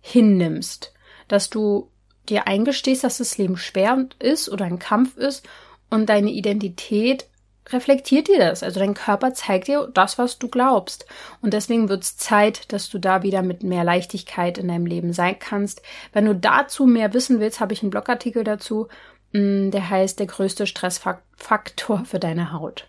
hinnimmst, 0.01 0.93
dass 1.29 1.49
du 1.49 1.89
dir 2.27 2.47
eingestehst, 2.47 3.03
dass 3.03 3.19
das 3.19 3.37
Leben 3.37 3.55
schwer 3.55 4.05
ist 4.19 4.49
oder 4.49 4.65
ein 4.65 4.79
Kampf 4.79 5.15
ist 5.15 5.47
und 5.91 6.07
deine 6.07 6.31
Identität 6.31 7.27
reflektiert 7.69 8.27
dir 8.27 8.39
das. 8.39 8.63
Also 8.63 8.79
dein 8.79 8.95
Körper 8.95 9.33
zeigt 9.33 9.67
dir 9.67 9.87
das, 9.93 10.17
was 10.17 10.39
du 10.39 10.47
glaubst. 10.47 11.05
Und 11.41 11.53
deswegen 11.53 11.89
wird 11.89 12.03
es 12.03 12.17
Zeit, 12.17 12.71
dass 12.73 12.89
du 12.89 12.97
da 12.97 13.23
wieder 13.23 13.43
mit 13.43 13.61
mehr 13.61 13.83
Leichtigkeit 13.83 14.57
in 14.57 14.67
deinem 14.67 14.87
Leben 14.87 15.13
sein 15.13 15.37
kannst. 15.37 15.81
Wenn 16.11 16.25
du 16.25 16.35
dazu 16.35 16.85
mehr 16.85 17.13
wissen 17.13 17.39
willst, 17.39 17.59
habe 17.59 17.73
ich 17.73 17.83
einen 17.83 17.91
Blogartikel 17.91 18.43
dazu, 18.43 18.87
mm, 19.33 19.69
der 19.69 19.89
heißt 19.89 20.19
der 20.19 20.27
größte 20.27 20.65
Stressfaktor 20.65 22.05
für 22.05 22.19
deine 22.19 22.51
Haut. 22.51 22.87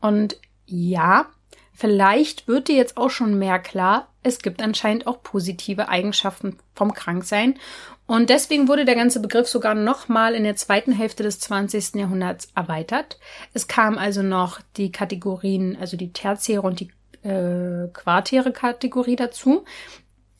Und 0.00 0.36
ja, 0.66 1.26
vielleicht 1.74 2.48
wird 2.48 2.68
dir 2.68 2.76
jetzt 2.76 2.96
auch 2.96 3.10
schon 3.10 3.38
mehr 3.38 3.58
klar, 3.58 4.08
es 4.22 4.38
gibt 4.38 4.62
anscheinend 4.62 5.06
auch 5.06 5.22
positive 5.22 5.88
Eigenschaften 5.88 6.58
vom 6.74 6.94
Kranksein 6.94 7.58
und 8.06 8.28
deswegen 8.30 8.68
wurde 8.68 8.84
der 8.84 8.94
ganze 8.94 9.20
Begriff 9.20 9.48
sogar 9.48 9.74
nochmal 9.74 10.34
in 10.34 10.44
der 10.44 10.56
zweiten 10.56 10.92
Hälfte 10.92 11.22
des 11.22 11.40
20. 11.40 11.94
Jahrhunderts 11.94 12.48
erweitert. 12.54 13.18
Es 13.54 13.66
kam 13.66 13.96
also 13.96 14.22
noch 14.22 14.60
die 14.76 14.92
Kategorien, 14.92 15.76
also 15.80 15.96
die 15.96 16.12
tertiäre 16.12 16.62
und 16.62 16.80
die 16.80 16.90
äh, 17.26 17.88
quartäre 17.92 18.52
Kategorie 18.52 19.16
dazu. 19.16 19.64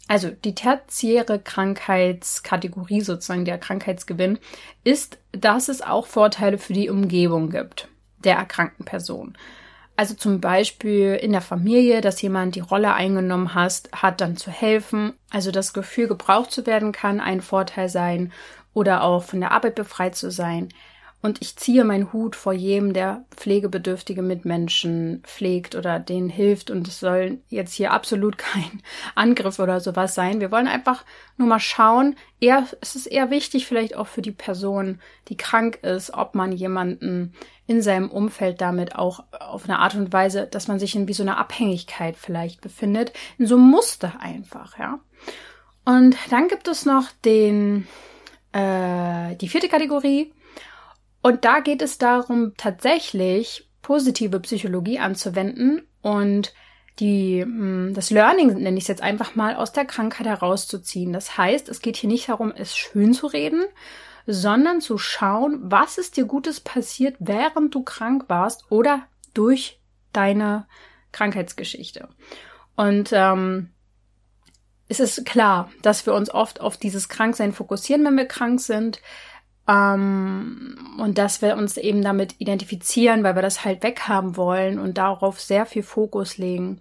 Also 0.06 0.28
die 0.28 0.54
tertiäre 0.54 1.38
Krankheitskategorie, 1.38 3.00
sozusagen 3.00 3.46
der 3.46 3.56
Krankheitsgewinn, 3.56 4.38
ist, 4.84 5.16
dass 5.32 5.68
es 5.68 5.80
auch 5.80 6.06
Vorteile 6.06 6.58
für 6.58 6.74
die 6.74 6.90
Umgebung 6.90 7.48
gibt 7.48 7.88
der 8.18 8.36
erkrankten 8.36 8.84
Person. 8.84 9.36
Also 9.96 10.14
zum 10.14 10.40
Beispiel 10.40 11.14
in 11.14 11.30
der 11.30 11.40
Familie, 11.40 12.00
dass 12.00 12.20
jemand 12.20 12.56
die 12.56 12.60
Rolle 12.60 12.94
eingenommen 12.94 13.54
hat, 13.54 13.82
hat 13.92 14.20
dann 14.20 14.36
zu 14.36 14.50
helfen. 14.50 15.12
Also 15.30 15.52
das 15.52 15.72
Gefühl, 15.72 16.08
gebraucht 16.08 16.50
zu 16.50 16.66
werden, 16.66 16.90
kann 16.90 17.20
ein 17.20 17.40
Vorteil 17.40 17.88
sein 17.88 18.32
oder 18.72 19.04
auch 19.04 19.22
von 19.22 19.40
der 19.40 19.52
Arbeit 19.52 19.76
befreit 19.76 20.16
zu 20.16 20.32
sein. 20.32 20.68
Und 21.24 21.40
ich 21.40 21.56
ziehe 21.56 21.84
meinen 21.84 22.12
Hut 22.12 22.36
vor 22.36 22.52
jedem, 22.52 22.92
der 22.92 23.24
pflegebedürftige 23.34 24.20
Mitmenschen 24.20 25.22
pflegt 25.22 25.74
oder 25.74 25.98
denen 25.98 26.28
hilft. 26.28 26.70
Und 26.70 26.86
es 26.86 27.00
soll 27.00 27.38
jetzt 27.48 27.72
hier 27.72 27.92
absolut 27.92 28.36
kein 28.52 28.82
Angriff 29.14 29.58
oder 29.58 29.80
sowas 29.80 30.14
sein. 30.14 30.42
Wir 30.42 30.50
wollen 30.50 30.68
einfach 30.68 31.02
nur 31.38 31.48
mal 31.48 31.60
schauen. 31.60 32.16
Eher, 32.40 32.66
es 32.82 32.94
ist 32.94 33.06
eher 33.06 33.30
wichtig, 33.30 33.64
vielleicht 33.64 33.96
auch 33.96 34.06
für 34.06 34.20
die 34.20 34.32
Person, 34.32 35.00
die 35.28 35.38
krank 35.38 35.76
ist, 35.76 36.12
ob 36.12 36.34
man 36.34 36.52
jemanden 36.52 37.32
in 37.66 37.80
seinem 37.80 38.10
Umfeld 38.10 38.60
damit 38.60 38.94
auch 38.94 39.24
auf 39.32 39.64
eine 39.64 39.78
Art 39.78 39.94
und 39.94 40.12
Weise, 40.12 40.46
dass 40.46 40.68
man 40.68 40.78
sich 40.78 40.94
in 40.94 41.08
wie 41.08 41.14
so 41.14 41.22
einer 41.22 41.38
Abhängigkeit 41.38 42.18
vielleicht 42.18 42.60
befindet. 42.60 43.14
In 43.38 43.46
so 43.46 43.54
einem 43.54 43.70
Muster 43.70 44.20
einfach, 44.20 44.78
ja. 44.78 45.00
Und 45.86 46.18
dann 46.28 46.48
gibt 46.48 46.68
es 46.68 46.84
noch 46.84 47.06
den, 47.24 47.86
äh, 48.52 49.36
die 49.36 49.48
vierte 49.48 49.70
Kategorie 49.70 50.30
und 51.24 51.46
da 51.46 51.60
geht 51.60 51.80
es 51.80 51.96
darum, 51.96 52.52
tatsächlich 52.58 53.66
positive 53.80 54.40
Psychologie 54.40 54.98
anzuwenden 54.98 55.88
und 56.02 56.52
die, 56.98 57.40
hm, 57.40 57.94
das 57.94 58.10
Learning 58.10 58.48
nenne 58.48 58.76
ich 58.76 58.84
es 58.84 58.88
jetzt 58.88 59.00
einfach 59.00 59.34
mal 59.34 59.56
aus 59.56 59.72
der 59.72 59.86
Krankheit 59.86 60.26
herauszuziehen. 60.26 61.14
Das 61.14 61.38
heißt, 61.38 61.70
es 61.70 61.80
geht 61.80 61.96
hier 61.96 62.10
nicht 62.10 62.28
darum, 62.28 62.52
es 62.54 62.76
schön 62.76 63.14
zu 63.14 63.26
reden, 63.26 63.64
sondern 64.26 64.82
zu 64.82 64.98
schauen, 64.98 65.60
was 65.62 65.96
ist 65.96 66.18
dir 66.18 66.26
Gutes 66.26 66.60
passiert, 66.60 67.16
während 67.20 67.74
du 67.74 67.82
krank 67.82 68.24
warst 68.28 68.70
oder 68.70 69.06
durch 69.32 69.80
deine 70.12 70.66
Krankheitsgeschichte. 71.10 72.06
Und 72.76 73.12
ähm, 73.14 73.70
es 74.88 75.00
ist 75.00 75.24
klar, 75.24 75.70
dass 75.80 76.04
wir 76.04 76.12
uns 76.12 76.28
oft 76.28 76.60
auf 76.60 76.76
dieses 76.76 77.08
Kranksein 77.08 77.54
fokussieren, 77.54 78.04
wenn 78.04 78.18
wir 78.18 78.26
krank 78.26 78.60
sind. 78.60 79.00
Ähm, 79.66 80.76
und 80.98 81.16
dass 81.16 81.40
wir 81.40 81.56
uns 81.56 81.76
eben 81.76 82.02
damit 82.02 82.34
identifizieren, 82.38 83.24
weil 83.24 83.34
wir 83.34 83.42
das 83.42 83.64
halt 83.64 83.82
weghaben 83.82 84.36
wollen 84.36 84.78
und 84.78 84.98
darauf 84.98 85.40
sehr 85.40 85.64
viel 85.64 85.82
Fokus 85.82 86.36
legen. 86.36 86.80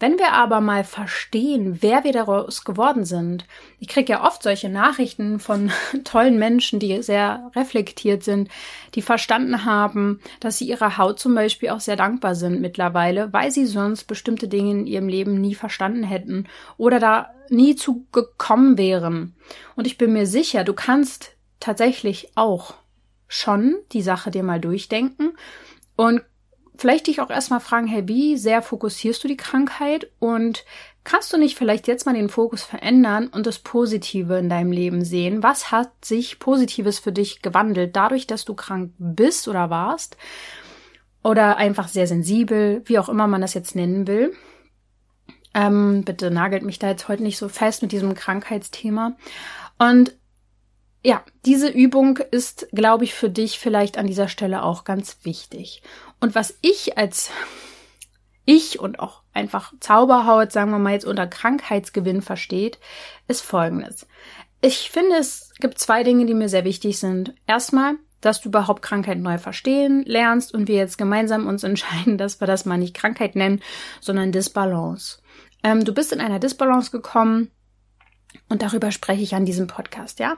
Wenn 0.00 0.18
wir 0.18 0.32
aber 0.32 0.60
mal 0.60 0.82
verstehen, 0.82 1.78
wer 1.80 2.02
wir 2.02 2.12
daraus 2.12 2.64
geworden 2.64 3.04
sind, 3.04 3.44
ich 3.78 3.86
kriege 3.86 4.14
ja 4.14 4.24
oft 4.24 4.42
solche 4.42 4.68
Nachrichten 4.68 5.38
von 5.38 5.70
tollen 6.04 6.38
Menschen, 6.38 6.80
die 6.80 7.02
sehr 7.02 7.52
reflektiert 7.54 8.24
sind, 8.24 8.48
die 8.96 9.02
verstanden 9.02 9.64
haben, 9.64 10.20
dass 10.40 10.58
sie 10.58 10.66
ihrer 10.66 10.98
Haut 10.98 11.20
zum 11.20 11.34
Beispiel 11.34 11.68
auch 11.68 11.80
sehr 11.80 11.94
dankbar 11.94 12.34
sind 12.34 12.60
mittlerweile, 12.60 13.32
weil 13.32 13.52
sie 13.52 13.66
sonst 13.66 14.04
bestimmte 14.04 14.48
Dinge 14.48 14.72
in 14.72 14.86
ihrem 14.88 15.06
Leben 15.06 15.40
nie 15.40 15.54
verstanden 15.54 16.02
hätten 16.02 16.48
oder 16.78 16.98
da 16.98 17.30
nie 17.48 17.76
zu 17.76 18.04
gekommen 18.10 18.78
wären. 18.78 19.36
Und 19.76 19.86
ich 19.86 19.98
bin 19.98 20.14
mir 20.14 20.26
sicher, 20.26 20.64
du 20.64 20.72
kannst 20.72 21.31
tatsächlich 21.62 22.32
auch 22.34 22.74
schon 23.28 23.76
die 23.92 24.02
Sache 24.02 24.30
dir 24.30 24.42
mal 24.42 24.60
durchdenken 24.60 25.32
und 25.96 26.22
vielleicht 26.76 27.06
dich 27.06 27.20
auch 27.20 27.30
erstmal 27.30 27.60
fragen, 27.60 27.86
hey, 27.86 28.08
wie 28.08 28.36
sehr 28.36 28.60
fokussierst 28.60 29.22
du 29.22 29.28
die 29.28 29.36
Krankheit 29.36 30.10
und 30.18 30.64
kannst 31.04 31.32
du 31.32 31.38
nicht 31.38 31.56
vielleicht 31.56 31.86
jetzt 31.86 32.06
mal 32.06 32.14
den 32.14 32.28
Fokus 32.28 32.62
verändern 32.62 33.28
und 33.28 33.46
das 33.46 33.58
Positive 33.60 34.38
in 34.38 34.48
deinem 34.48 34.72
Leben 34.72 35.04
sehen? 35.04 35.42
Was 35.42 35.70
hat 35.70 36.04
sich 36.04 36.38
Positives 36.38 36.98
für 36.98 37.12
dich 37.12 37.40
gewandelt 37.42 37.94
dadurch, 37.94 38.26
dass 38.26 38.44
du 38.44 38.54
krank 38.54 38.92
bist 38.98 39.48
oder 39.48 39.70
warst? 39.70 40.16
Oder 41.22 41.56
einfach 41.56 41.86
sehr 41.86 42.08
sensibel, 42.08 42.82
wie 42.86 42.98
auch 42.98 43.08
immer 43.08 43.28
man 43.28 43.40
das 43.40 43.54
jetzt 43.54 43.76
nennen 43.76 44.08
will. 44.08 44.34
Ähm, 45.54 46.02
bitte 46.04 46.32
nagelt 46.32 46.64
mich 46.64 46.80
da 46.80 46.88
jetzt 46.88 47.06
heute 47.06 47.22
nicht 47.22 47.38
so 47.38 47.48
fest 47.48 47.82
mit 47.82 47.92
diesem 47.92 48.14
Krankheitsthema. 48.14 49.16
Und 49.78 50.16
ja, 51.04 51.24
diese 51.44 51.68
Übung 51.68 52.18
ist, 52.18 52.68
glaube 52.72 53.04
ich, 53.04 53.14
für 53.14 53.28
dich 53.28 53.58
vielleicht 53.58 53.98
an 53.98 54.06
dieser 54.06 54.28
Stelle 54.28 54.62
auch 54.62 54.84
ganz 54.84 55.18
wichtig. 55.24 55.82
Und 56.20 56.34
was 56.34 56.54
ich 56.62 56.96
als 56.96 57.30
ich 58.44 58.80
und 58.80 58.98
auch 59.00 59.22
einfach 59.32 59.72
Zauberhaut, 59.80 60.52
sagen 60.52 60.70
wir 60.70 60.78
mal 60.78 60.92
jetzt 60.92 61.04
unter 61.04 61.26
Krankheitsgewinn 61.26 62.22
versteht, 62.22 62.78
ist 63.28 63.40
folgendes. 63.40 64.06
Ich 64.60 64.90
finde, 64.90 65.16
es 65.16 65.52
gibt 65.58 65.78
zwei 65.78 66.04
Dinge, 66.04 66.26
die 66.26 66.34
mir 66.34 66.48
sehr 66.48 66.64
wichtig 66.64 66.98
sind. 66.98 67.34
Erstmal, 67.46 67.94
dass 68.20 68.40
du 68.40 68.48
überhaupt 68.48 68.82
Krankheit 68.82 69.18
neu 69.18 69.38
verstehen 69.38 70.04
lernst 70.06 70.54
und 70.54 70.68
wir 70.68 70.76
jetzt 70.76 70.98
gemeinsam 70.98 71.46
uns 71.48 71.64
entscheiden, 71.64 72.16
dass 72.16 72.40
wir 72.40 72.46
das 72.46 72.64
mal 72.64 72.78
nicht 72.78 72.94
Krankheit 72.94 73.34
nennen, 73.34 73.60
sondern 74.00 74.32
Disbalance. 74.32 75.18
Ähm, 75.64 75.84
du 75.84 75.92
bist 75.92 76.12
in 76.12 76.20
einer 76.20 76.38
Disbalance 76.38 76.90
gekommen, 76.90 77.50
und 78.48 78.62
darüber 78.62 78.90
spreche 78.90 79.22
ich 79.22 79.34
an 79.34 79.44
diesem 79.44 79.66
Podcast, 79.66 80.18
ja? 80.18 80.36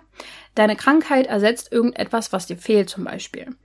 Deine 0.55 0.77
Krankheit 0.77 1.27
ersetzt 1.27 1.73
irgendetwas, 1.73 2.33
was 2.33 2.47
dir 2.47 2.57
fehlt 2.57 2.89
zum 2.89 3.05
Beispiel. 3.05 3.57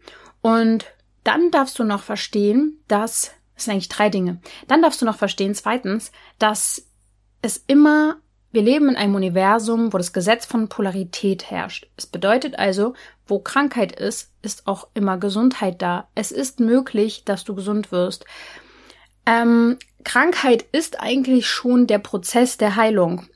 Und 0.41 0.85
dann 1.23 1.51
darfst 1.51 1.77
du 1.79 1.83
noch 1.83 2.01
verstehen, 2.01 2.79
dass, 2.87 3.31
das 3.55 3.65
sind 3.65 3.73
eigentlich 3.73 3.89
drei 3.89 4.09
Dinge. 4.09 4.41
Dann 4.67 4.81
darfst 4.81 5.01
du 5.01 5.05
noch 5.05 5.17
verstehen, 5.17 5.53
zweitens, 5.53 6.11
dass 6.39 6.87
es 7.41 7.63
immer, 7.67 8.17
wir 8.51 8.61
leben 8.61 8.89
in 8.89 8.95
einem 8.95 9.15
Universum, 9.15 9.93
wo 9.93 9.97
das 9.97 10.13
Gesetz 10.13 10.45
von 10.45 10.69
Polarität 10.69 11.51
herrscht. 11.51 11.87
Es 11.97 12.07
bedeutet 12.07 12.57
also, 12.57 12.93
wo 13.27 13.39
Krankheit 13.39 13.91
ist, 13.91 14.31
ist 14.41 14.67
auch 14.67 14.87
immer 14.93 15.17
Gesundheit 15.17 15.81
da. 15.81 16.07
Es 16.15 16.31
ist 16.31 16.59
möglich, 16.59 17.23
dass 17.25 17.43
du 17.43 17.53
gesund 17.53 17.91
wirst. 17.91 18.25
Ähm, 19.25 19.77
Krankheit 20.03 20.63
ist 20.71 20.99
eigentlich 20.99 21.47
schon 21.47 21.85
der 21.85 21.99
Prozess 21.99 22.57
der 22.57 22.75
Heilung 22.75 23.27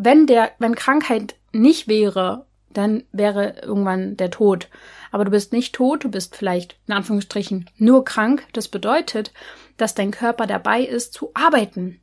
wenn 0.00 0.28
der, 0.28 0.52
wenn 0.60 0.76
Krankheit 0.76 1.34
nicht 1.52 1.88
wäre, 1.88 2.46
dann 2.70 3.02
wäre 3.10 3.56
irgendwann 3.62 4.16
der 4.16 4.30
Tod. 4.30 4.68
Aber 5.10 5.24
du 5.24 5.32
bist 5.32 5.52
nicht 5.52 5.74
tot, 5.74 6.04
du 6.04 6.08
bist 6.08 6.36
vielleicht 6.36 6.78
in 6.86 6.94
Anführungsstrichen 6.94 7.68
nur 7.78 8.04
krank. 8.04 8.46
Das 8.52 8.68
bedeutet, 8.68 9.32
dass 9.76 9.96
dein 9.96 10.12
Körper 10.12 10.46
dabei 10.46 10.82
ist 10.82 11.14
zu 11.14 11.32
arbeiten. 11.34 12.00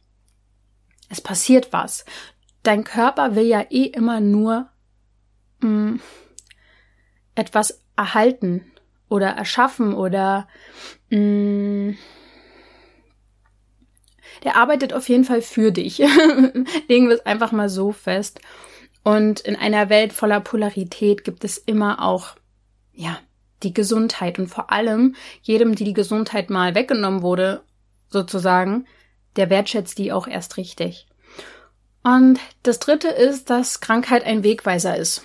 Es 1.09 1.21
passiert 1.21 1.71
was. 1.71 2.03
Dein 2.63 2.83
Körper 2.83 3.35
will 3.35 3.45
ja 3.45 3.61
eh 3.69 3.85
immer 3.85 4.19
nur 4.19 4.67
mh, 5.61 5.69
mm, 5.69 6.01
etwas 7.35 7.81
erhalten 7.95 8.69
oder 9.07 9.29
erschaffen 9.29 9.93
oder 9.93 10.49
mh, 11.11 11.17
mm, 11.17 11.97
der 14.45 14.55
arbeitet 14.55 14.93
auf 14.93 15.09
jeden 15.09 15.25
Fall 15.25 15.41
für 15.41 15.71
dich. 15.71 15.97
Legen 16.87 17.09
wir 17.09 17.15
es 17.15 17.25
einfach 17.25 17.51
mal 17.51 17.67
so 17.67 17.91
fest. 17.91 18.39
Und 19.03 19.41
in 19.41 19.55
einer 19.55 19.89
Welt 19.89 20.13
voller 20.13 20.39
Polarität 20.39 21.23
gibt 21.23 21.43
es 21.43 21.57
immer 21.57 22.01
auch, 22.01 22.35
ja, 22.93 23.19
die 23.63 23.73
Gesundheit 23.73 24.39
und 24.39 24.47
vor 24.47 24.71
allem 24.71 25.15
jedem, 25.41 25.75
die 25.75 25.83
die 25.83 25.93
Gesundheit 25.93 26.49
mal 26.49 26.75
weggenommen 26.75 27.21
wurde, 27.21 27.63
sozusagen, 28.09 28.85
der 29.35 29.49
wertschätzt 29.49 29.97
die 29.97 30.11
auch 30.11 30.27
erst 30.27 30.57
richtig. 30.57 31.07
Und 32.03 32.39
das 32.63 32.79
dritte 32.79 33.07
ist, 33.07 33.49
dass 33.49 33.79
Krankheit 33.79 34.23
ein 34.25 34.43
Wegweiser 34.43 34.95
ist. 34.95 35.23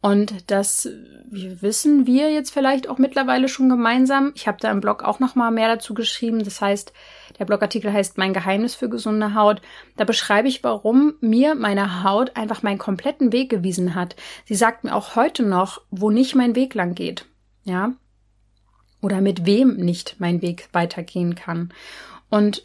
Und 0.00 0.50
das 0.50 0.88
wissen 1.30 2.06
wir 2.06 2.30
jetzt 2.32 2.52
vielleicht 2.52 2.88
auch 2.88 2.98
mittlerweile 2.98 3.48
schon 3.48 3.68
gemeinsam. 3.68 4.32
Ich 4.34 4.46
habe 4.46 4.58
da 4.60 4.70
im 4.70 4.80
Blog 4.80 5.02
auch 5.02 5.18
noch 5.18 5.34
mal 5.34 5.50
mehr 5.50 5.68
dazu 5.68 5.92
geschrieben. 5.92 6.44
Das 6.44 6.60
heißt, 6.60 6.92
der 7.38 7.44
Blogartikel 7.44 7.92
heißt 7.92 8.18
Mein 8.18 8.32
Geheimnis 8.32 8.74
für 8.74 8.88
gesunde 8.88 9.34
Haut. 9.34 9.60
Da 9.96 10.04
beschreibe 10.04 10.48
ich, 10.48 10.62
warum 10.62 11.14
mir 11.20 11.54
meine 11.54 12.04
Haut 12.04 12.36
einfach 12.36 12.62
meinen 12.62 12.78
kompletten 12.78 13.32
Weg 13.32 13.50
gewiesen 13.50 13.94
hat. 13.94 14.16
Sie 14.44 14.54
sagt 14.54 14.84
mir 14.84 14.94
auch 14.94 15.16
heute 15.16 15.42
noch, 15.42 15.82
wo 15.90 16.10
nicht 16.10 16.34
mein 16.34 16.54
Weg 16.54 16.74
lang 16.74 16.94
geht. 16.94 17.26
Ja? 17.64 17.92
Oder 19.00 19.20
mit 19.20 19.46
wem 19.46 19.76
nicht 19.76 20.16
mein 20.18 20.42
Weg 20.42 20.68
weitergehen 20.72 21.34
kann. 21.34 21.72
Und 22.30 22.62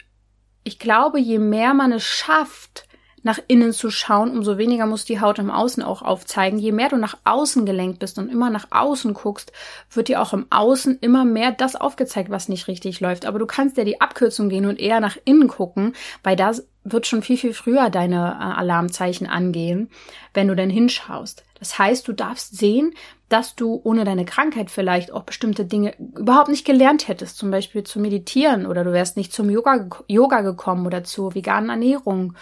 ich 0.63 0.79
glaube, 0.79 1.19
je 1.19 1.39
mehr 1.39 1.73
man 1.73 1.91
es 1.91 2.03
schafft, 2.03 2.88
nach 3.23 3.39
innen 3.47 3.73
zu 3.73 3.89
schauen, 3.89 4.32
umso 4.32 4.58
weniger 4.58 4.86
muss 4.86 5.05
die 5.05 5.19
Haut 5.19 5.39
im 5.39 5.51
Außen 5.51 5.84
auch 5.84 6.01
aufzeigen. 6.01 6.60
Je 6.60 6.71
mehr 6.71 6.89
du 6.89 6.97
nach 6.97 7.17
außen 7.23 7.65
gelenkt 7.65 7.99
bist 7.99 8.17
und 8.17 8.29
immer 8.29 8.49
nach 8.49 8.67
außen 8.71 9.13
guckst, 9.13 9.51
wird 9.91 10.08
dir 10.08 10.21
auch 10.21 10.34
im 10.34 10.45
Außen 10.49 10.99
immer 11.01 11.25
mehr 11.25 11.51
das 11.51 11.75
aufgezeigt, 11.75 12.29
was 12.29 12.49
nicht 12.49 12.67
richtig 12.67 12.99
läuft. 12.99 13.25
Aber 13.25 13.39
du 13.39 13.45
kannst 13.45 13.77
ja 13.77 13.84
die 13.84 14.01
Abkürzung 14.01 14.49
gehen 14.49 14.65
und 14.65 14.79
eher 14.79 14.99
nach 14.99 15.17
innen 15.25 15.47
gucken, 15.47 15.93
weil 16.23 16.36
da 16.36 16.51
wird 16.84 17.08
schon 17.08 17.21
viel, 17.21 17.38
viel 17.38 17.53
früher 17.53 17.89
deine 17.89 18.38
äh, 18.39 18.60
Alarmzeichen 18.60 19.27
angehen, 19.27 19.89
wenn 20.34 20.47
du 20.47 20.55
denn 20.55 20.69
hinschaust. 20.69 21.43
Das 21.60 21.77
heißt, 21.77 22.08
du 22.08 22.13
darfst 22.13 22.58
sehen, 22.58 22.93
dass 23.30 23.56
du 23.56 23.80
ohne 23.84 24.04
deine 24.04 24.26
Krankheit 24.26 24.72
vielleicht 24.72 25.12
auch 25.12 25.24
bestimmte 25.24 25.63
Dinge 25.63 25.94
überhaupt 26.18 26.50
nicht 26.50 26.65
gelernt 26.65 27.08
hättest, 27.08 27.38
zum 27.38 27.52
Beispiel 27.52 27.84
zu 27.84 28.00
meditieren 28.00 28.65
oder 28.65 28.84
du 28.84 28.92
wärst 28.92 29.18
nicht 29.18 29.32
zum 29.32 29.50
Yoga, 29.50 29.88
Yoga 30.08 30.42
gekommen 30.42 30.86
oder 30.88 31.04
zur 31.04 31.36
veganen 31.36 31.70
Ernährung 31.70 32.34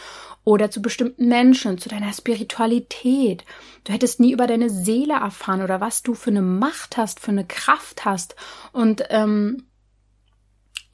oder 0.46 0.72
zu 0.72 0.82
bestimmten 0.82 1.28
Menschen, 1.28 1.78
zu 1.78 1.90
deiner 1.90 2.14
Spiritualität. 2.14 3.44
Du 3.84 3.92
hättest 3.92 4.22
nie 4.22 4.32
über 4.32 4.48
deine 4.48 4.70
Seele 4.70 5.16
erfahren 5.16 5.62
oder 5.62 5.82
was 5.82 6.04
du 6.04 6.14
für 6.14 6.30
eine 6.30 6.42
Macht 6.42 6.96
hast, 6.96 7.20
für 7.20 7.32
eine 7.32 7.46
Kraft 7.46 8.06
hast 8.06 8.36
und 8.72 9.04
ähm, 9.10 9.68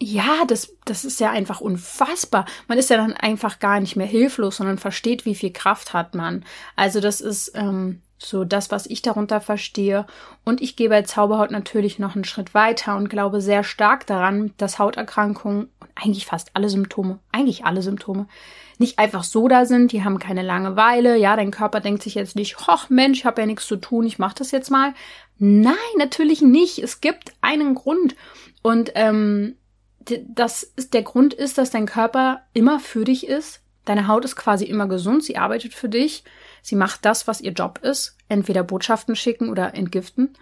ja, 0.02 0.44
das, 0.46 0.76
das 0.84 1.06
ist 1.06 1.22
ja 1.22 1.32
einfach 1.32 1.62
unfassbar. 1.62 2.46
Man 2.68 2.78
ist 2.78 2.90
ja 2.90 2.98
dann 2.98 3.14
einfach 3.14 3.60
gar 3.60 3.80
nicht 3.80 3.96
mehr 3.96 4.08
hilflos, 4.08 4.58
sondern 4.58 4.78
versteht, 4.78 5.26
wie 5.26 5.36
viel 5.36 5.54
Kraft 5.54 5.94
hat 5.94 6.14
man. 6.14 6.44
Also 6.76 7.00
das 7.00 7.22
ist 7.22 7.54
ähm, 7.56 8.02
so 8.26 8.44
das, 8.44 8.72
was 8.72 8.86
ich 8.86 9.02
darunter 9.02 9.42
verstehe. 9.42 10.06
Und 10.44 10.62
ich 10.62 10.76
gehe 10.76 10.90
bei 10.90 11.02
Zauberhaut 11.02 11.52
natürlich 11.52 12.00
noch 12.00 12.16
einen 12.16 12.24
Schritt 12.24 12.54
weiter 12.54 12.96
und 12.96 13.10
glaube 13.10 13.42
sehr 13.42 13.64
stark 13.64 14.08
daran, 14.08 14.54
dass 14.58 14.80
Hauterkrankungen 14.80 15.70
und 15.80 15.90
eigentlich 15.96 16.26
fast 16.26 16.52
alle 16.54 16.70
Symptome, 16.70 17.20
eigentlich 17.32 17.66
alle 17.66 17.82
Symptome, 17.82 18.28
nicht 18.80 19.00
einfach 19.00 19.24
so 19.24 19.48
da 19.48 19.66
sind, 19.66 19.92
die 19.92 20.04
haben 20.04 20.20
keine 20.20 20.42
Langeweile. 20.42 21.18
Ja, 21.18 21.36
dein 21.36 21.52
Körper 21.52 21.80
denkt 21.80 22.04
sich 22.04 22.16
jetzt 22.16 22.36
nicht, 22.36 22.68
hoch 22.68 22.90
Mensch, 22.90 23.20
ich 23.20 23.26
habe 23.26 23.42
ja 23.42 23.48
nichts 23.48 23.68
zu 23.68 23.76
tun, 23.76 24.06
ich 24.06 24.20
mache 24.20 24.36
das 24.40 24.52
jetzt 24.52 24.72
mal. 24.72 24.94
Nein, 25.38 25.76
natürlich 25.98 26.42
nicht. 26.42 26.80
Es 26.80 27.02
gibt 27.02 27.34
einen 27.42 27.76
Grund. 27.76 28.16
Und 28.62 28.92
ähm, 28.96 29.56
das 30.28 30.64
ist 30.64 30.94
der 30.94 31.04
Grund 31.04 31.34
ist, 31.34 31.58
dass 31.58 31.70
dein 31.70 31.86
Körper 31.86 32.42
immer 32.54 32.80
für 32.80 33.04
dich 33.04 33.28
ist. 33.28 33.62
Deine 33.86 34.08
Haut 34.08 34.26
ist 34.26 34.36
quasi 34.36 34.66
immer 34.66 34.88
gesund, 34.88 35.24
sie 35.24 35.38
arbeitet 35.38 35.74
für 35.74 35.90
dich. 35.90 36.24
Sie 36.64 36.76
macht 36.76 37.04
das, 37.04 37.28
was 37.28 37.42
ihr 37.42 37.52
Job 37.52 37.80
ist, 37.84 38.18
entweder 38.30 38.64
Botschaften 38.64 39.18
schicken 39.18 39.50
oder 39.50 39.76
entgiften 39.76 40.36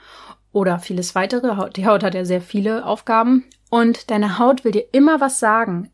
oder 0.51 0.77
vieles 0.77 1.15
weitere. 1.15 1.71
Die 1.71 1.88
Haut 1.88 2.03
hat 2.03 2.13
ja 2.13 2.23
sehr 2.25 2.41
viele 2.41 2.86
Aufgaben 2.86 3.45
und 3.71 4.12
deine 4.12 4.38
Haut 4.38 4.63
will 4.63 4.71
dir 4.71 4.86
immer 4.93 5.19
was 5.19 5.39
sagen. 5.39 5.91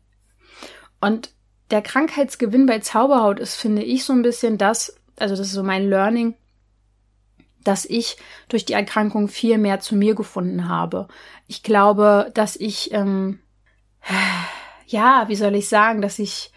Und 1.00 1.30
der 1.70 1.80
Krankheitsgewinn 1.80 2.66
bei 2.66 2.78
Zauberhaut 2.80 3.40
ist, 3.40 3.54
finde 3.54 3.82
ich, 3.82 4.04
so 4.04 4.12
ein 4.12 4.20
bisschen 4.20 4.58
das, 4.58 5.00
also 5.18 5.34
das 5.34 5.46
ist 5.46 5.54
so 5.54 5.62
mein 5.62 5.88
Learning, 5.88 6.34
dass 7.64 7.86
ich 7.86 8.18
durch 8.48 8.66
die 8.66 8.74
Erkrankung 8.74 9.28
viel 9.28 9.56
mehr 9.56 9.80
zu 9.80 9.96
mir 9.96 10.14
gefunden 10.14 10.68
habe. 10.68 11.08
Ich 11.46 11.62
glaube, 11.62 12.30
dass 12.34 12.54
ich, 12.54 12.92
ähm, 12.92 13.40
ja, 14.86 15.24
wie 15.28 15.36
soll 15.36 15.54
ich 15.54 15.70
sagen, 15.70 16.02
dass 16.02 16.18
ich, 16.18 16.52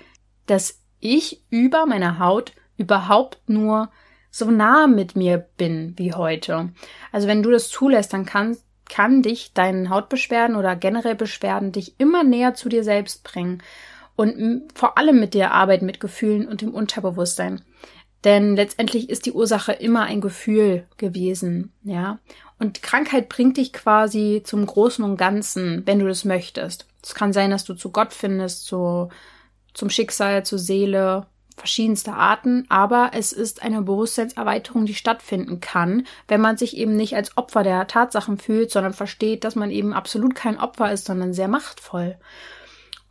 dass 0.45 0.81
ich 0.99 1.45
über 1.49 1.85
meine 1.85 2.19
Haut 2.19 2.51
überhaupt 2.81 3.39
nur 3.47 3.89
so 4.31 4.49
nah 4.49 4.87
mit 4.87 5.15
mir 5.15 5.37
bin 5.37 5.93
wie 5.97 6.13
heute. 6.13 6.69
Also 7.11 7.27
wenn 7.27 7.43
du 7.43 7.51
das 7.51 7.69
zulässt, 7.69 8.13
dann 8.13 8.25
kann, 8.25 8.57
kann 8.89 9.21
dich 9.21 9.53
deinen 9.53 9.89
Hautbeschwerden 9.89 10.55
oder 10.55 10.75
generell 10.75 11.15
Beschwerden 11.15 11.71
dich 11.71 11.99
immer 11.99 12.23
näher 12.23 12.53
zu 12.53 12.69
dir 12.69 12.83
selbst 12.83 13.23
bringen. 13.23 13.61
Und 14.15 14.69
vor 14.73 14.97
allem 14.97 15.19
mit 15.19 15.33
der 15.33 15.53
Arbeit 15.53 15.81
mit 15.81 15.99
Gefühlen 15.99 16.47
und 16.47 16.61
dem 16.61 16.73
Unterbewusstsein. 16.73 17.61
Denn 18.23 18.55
letztendlich 18.55 19.09
ist 19.09 19.25
die 19.25 19.31
Ursache 19.31 19.71
immer 19.73 20.03
ein 20.03 20.21
Gefühl 20.21 20.85
gewesen, 20.97 21.73
ja. 21.83 22.19
Und 22.59 22.83
Krankheit 22.83 23.27
bringt 23.27 23.57
dich 23.57 23.73
quasi 23.73 24.43
zum 24.45 24.63
Großen 24.65 25.03
und 25.03 25.17
Ganzen, 25.17 25.81
wenn 25.87 25.97
du 25.97 26.07
das 26.07 26.25
möchtest. 26.25 26.85
Es 27.01 27.15
kann 27.15 27.33
sein, 27.33 27.49
dass 27.49 27.63
du 27.63 27.73
zu 27.73 27.91
Gott 27.91 28.13
findest, 28.13 28.65
zu, 28.65 29.09
zum 29.73 29.89
Schicksal, 29.89 30.45
zur 30.45 30.59
Seele, 30.59 31.25
verschiedenste 31.61 32.13
Arten, 32.13 32.65
aber 32.69 33.11
es 33.13 33.33
ist 33.33 33.61
eine 33.61 33.83
Bewusstseinserweiterung, 33.83 34.87
die 34.87 34.95
stattfinden 34.95 35.59
kann, 35.59 36.07
wenn 36.27 36.41
man 36.41 36.57
sich 36.57 36.75
eben 36.75 36.95
nicht 36.95 37.15
als 37.15 37.37
Opfer 37.37 37.61
der 37.61 37.85
Tatsachen 37.85 38.39
fühlt, 38.39 38.71
sondern 38.71 38.93
versteht, 38.93 39.43
dass 39.43 39.55
man 39.55 39.69
eben 39.69 39.93
absolut 39.93 40.33
kein 40.33 40.59
Opfer 40.59 40.91
ist, 40.91 41.05
sondern 41.05 41.33
sehr 41.33 41.47
machtvoll. 41.47 42.17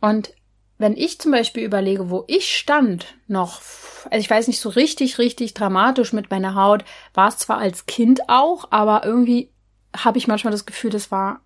Und 0.01 0.33
wenn 0.77 0.97
ich 0.97 1.17
zum 1.21 1.31
Beispiel 1.31 1.63
überlege, 1.63 2.09
wo 2.09 2.25
ich 2.27 2.57
stand, 2.57 3.05
noch, 3.27 3.61
also 4.09 4.19
ich 4.19 4.29
weiß 4.29 4.49
nicht, 4.49 4.59
so 4.59 4.67
richtig, 4.67 5.17
richtig 5.17 5.53
dramatisch 5.53 6.11
mit 6.11 6.29
meiner 6.29 6.53
Haut, 6.53 6.83
war 7.13 7.29
es 7.29 7.37
zwar 7.37 7.57
als 7.57 7.85
Kind 7.85 8.27
auch, 8.27 8.67
aber 8.71 9.05
irgendwie 9.05 9.53
habe 9.95 10.17
ich 10.17 10.27
manchmal 10.27 10.51
das 10.51 10.65
Gefühl, 10.65 10.89
das 10.89 11.09
war 11.09 11.39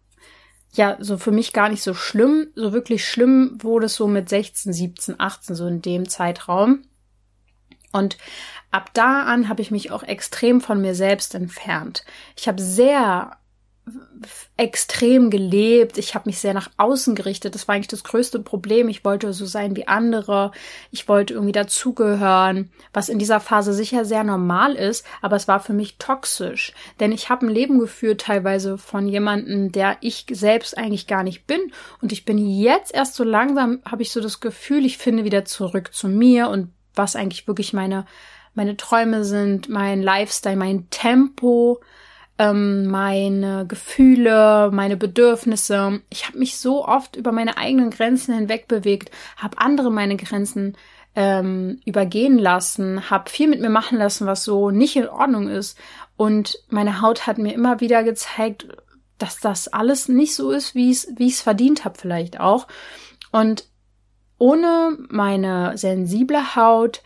ja 0.74 0.98
so 1.00 1.20
für 1.20 1.32
mich 1.32 1.54
gar 1.54 1.70
nicht 1.70 1.84
so 1.84 1.94
schlimm. 1.94 2.48
So 2.56 2.74
wirklich 2.74 3.08
schlimm 3.08 3.58
wurde 3.62 3.86
es 3.86 3.96
so 3.96 4.08
mit 4.08 4.28
16, 4.28 4.74
17, 4.74 5.20
18, 5.20 5.56
so 5.56 5.68
in 5.68 5.84
dem 5.84 6.10
Zeitraum. 6.10 6.82
Und 7.96 8.18
ab 8.72 8.90
da 8.94 9.24
an 9.24 9.48
habe 9.48 9.62
ich 9.62 9.72
mich 9.72 9.92
auch 9.92 10.04
extrem 10.04 10.60
von 10.60 10.82
mir 10.82 10.96
selbst 10.96 11.34
entfernt. 11.34 12.04
Ich 12.36 12.48
habe 12.48 12.62
sehr 12.62 13.38
extrem 14.58 15.30
gelebt. 15.30 15.98
Ich 15.98 16.16
habe 16.16 16.28
mich 16.28 16.40
sehr 16.40 16.54
nach 16.54 16.72
außen 16.78 17.14
gerichtet. 17.14 17.56
Das 17.56 17.68
war 17.68 17.76
eigentlich 17.76 17.88
das 17.88 18.04
größte 18.04 18.40
Problem. 18.40 18.90
Ich 18.90 19.06
wollte 19.06 19.32
so 19.32 19.46
sein 19.46 19.76
wie 19.76 19.88
andere. 19.88 20.52
Ich 20.92 21.08
wollte 21.08 21.36
irgendwie 21.36 21.52
dazugehören, 21.52 22.72
was 22.94 23.10
in 23.10 23.20
dieser 23.20 23.40
Phase 23.40 23.74
sicher 23.74 24.04
sehr 24.04 24.24
normal 24.24 24.74
ist, 24.74 25.06
aber 25.22 25.36
es 25.36 25.48
war 25.48 25.60
für 25.60 25.74
mich 25.74 25.98
toxisch, 25.98 26.74
denn 27.00 27.12
ich 27.12 27.30
habe 27.30 27.46
ein 27.46 27.50
Leben 27.54 27.78
geführt 27.78 28.22
teilweise 28.22 28.78
von 28.78 29.08
jemandem, 29.08 29.72
der 29.72 29.98
ich 30.02 30.26
selbst 30.32 30.78
eigentlich 30.78 31.06
gar 31.06 31.24
nicht 31.24 31.46
bin 31.46 31.72
und 32.02 32.12
ich 32.12 32.26
bin 32.26 32.38
jetzt 32.38 32.94
erst 32.94 33.16
so 33.16 33.24
langsam 33.24 33.82
habe 33.86 34.02
ich 34.02 34.12
so 34.12 34.20
das 34.22 34.40
Gefühl, 34.40 34.86
ich 34.86 34.98
finde 34.98 35.26
wieder 35.26 35.46
zurück 35.46 35.94
zu 35.94 36.08
mir 36.08 36.50
und 36.50 36.72
was 36.96 37.16
eigentlich 37.16 37.48
wirklich 37.48 37.74
meine, 37.74 38.06
meine 38.54 38.78
Träume 38.78 39.24
sind, 39.24 39.70
mein 39.70 40.02
Lifestyle, 40.02 40.56
mein 40.56 40.90
Tempo, 40.90 41.82
ähm, 42.38 42.88
meine 42.88 43.66
Gefühle, 43.68 44.70
meine 44.72 44.98
Bedürfnisse. 44.98 46.02
Ich 46.10 46.28
habe 46.28 46.38
mich 46.38 46.58
so 46.58 46.86
oft 46.86 47.16
über 47.16 47.32
meine 47.32 47.58
eigenen 47.58 47.90
Grenzen 47.92 48.36
hinweg 48.36 48.68
bewegt, 48.68 49.12
habe 49.38 49.58
andere 49.58 49.92
meine 49.92 50.18
Grenzen 50.18 50.76
ähm, 51.16 51.80
übergehen 51.86 52.38
lassen, 52.38 53.10
habe 53.10 53.30
viel 53.30 53.48
mit 53.48 53.62
mir 53.62 53.70
machen 53.70 53.98
lassen, 53.98 54.28
was 54.28 54.44
so 54.44 54.70
nicht 54.70 54.96
in 54.98 55.08
Ordnung 55.08 55.48
ist. 55.48 55.78
Und 56.18 56.58
meine 56.70 57.02
Haut 57.02 57.26
hat 57.26 57.38
mir 57.38 57.54
immer 57.54 57.80
wieder 57.80 58.04
gezeigt, 58.04 58.68
dass 59.18 59.40
das 59.40 59.70
alles 59.70 60.10
nicht 60.10 60.36
so 60.36 60.52
ist, 60.52 60.76
wie 60.76 60.92
ich 60.92 61.08
es 61.20 61.42
verdient 61.42 61.86
habe 61.86 61.98
vielleicht 61.98 62.40
auch. 62.40 62.68
Und 63.32 63.66
ohne 64.38 64.98
meine 65.10 65.78
sensible 65.78 66.56
Haut, 66.56 67.02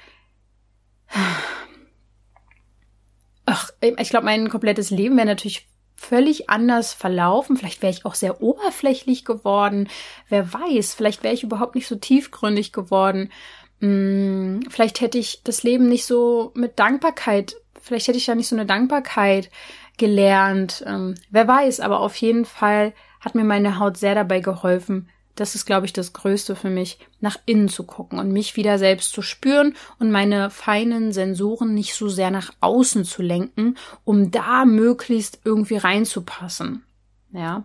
ach, 3.46 3.72
ich 3.82 4.10
glaube, 4.10 4.26
mein 4.26 4.50
komplettes 4.50 4.90
Leben 4.90 5.18
wäre 5.18 5.28
natürlich 5.28 5.68
völlig 5.96 6.50
anders 6.50 6.94
verlaufen. 6.94 7.58
Vielleicht 7.58 7.82
wäre 7.82 7.92
ich 7.92 8.06
auch 8.06 8.16
sehr 8.16 8.42
oberflächlich 8.42 9.26
geworden. 9.26 9.90
Wer 10.30 10.54
weiß, 10.54 10.94
vielleicht 10.94 11.24
wäre 11.24 11.34
ich 11.34 11.44
überhaupt 11.44 11.76
nicht 11.76 11.88
so 11.88 11.96
tiefgründig 11.96 12.72
geworden. 12.72 13.32
Hm, 13.80 14.62
vielleicht 14.70 15.02
hätte 15.02 15.18
ich 15.18 15.42
das 15.44 15.64
Leben 15.64 15.88
nicht 15.88 16.06
so 16.06 16.52
mit 16.56 16.80
Dankbarkeit, 16.80 17.56
vielleicht 17.82 18.08
hätte 18.08 18.18
ich 18.18 18.26
da 18.26 18.36
nicht 18.36 18.48
so 18.48 18.56
eine 18.56 18.66
Dankbarkeit 18.66 19.50
gelernt. 19.98 20.84
Ähm, 20.86 21.16
wer 21.30 21.48
weiß, 21.48 21.80
aber 21.80 22.00
auf 22.00 22.16
jeden 22.16 22.46
Fall 22.46 22.94
hat 23.20 23.36
mir 23.36 23.44
meine 23.44 23.80
Haut 23.80 23.98
sehr 23.98 24.16
dabei 24.16 24.40
geholfen, 24.40 25.10
das 25.40 25.56
ist, 25.56 25.66
glaube 25.66 25.86
ich, 25.86 25.94
das 25.94 26.14
Größte 26.14 26.56
für 26.56 26.70
mich, 26.70 27.00
nach 27.22 27.38
innen 27.46 27.70
zu 27.70 27.84
gucken 27.84 28.20
und 28.20 28.32
mich 28.32 28.56
wieder 28.56 28.78
selbst 28.78 29.14
zu 29.14 29.22
spüren 29.22 29.76
und 29.98 30.12
meine 30.12 30.50
feinen 30.50 31.14
Sensoren 31.14 31.74
nicht 31.74 31.94
so 31.94 32.10
sehr 32.10 32.32
nach 32.32 32.52
außen 32.60 33.06
zu 33.06 33.22
lenken, 33.22 33.78
um 34.04 34.32
da 34.32 34.66
möglichst 34.66 35.40
irgendwie 35.46 35.78
reinzupassen. 35.78 36.84
Ja. 37.32 37.64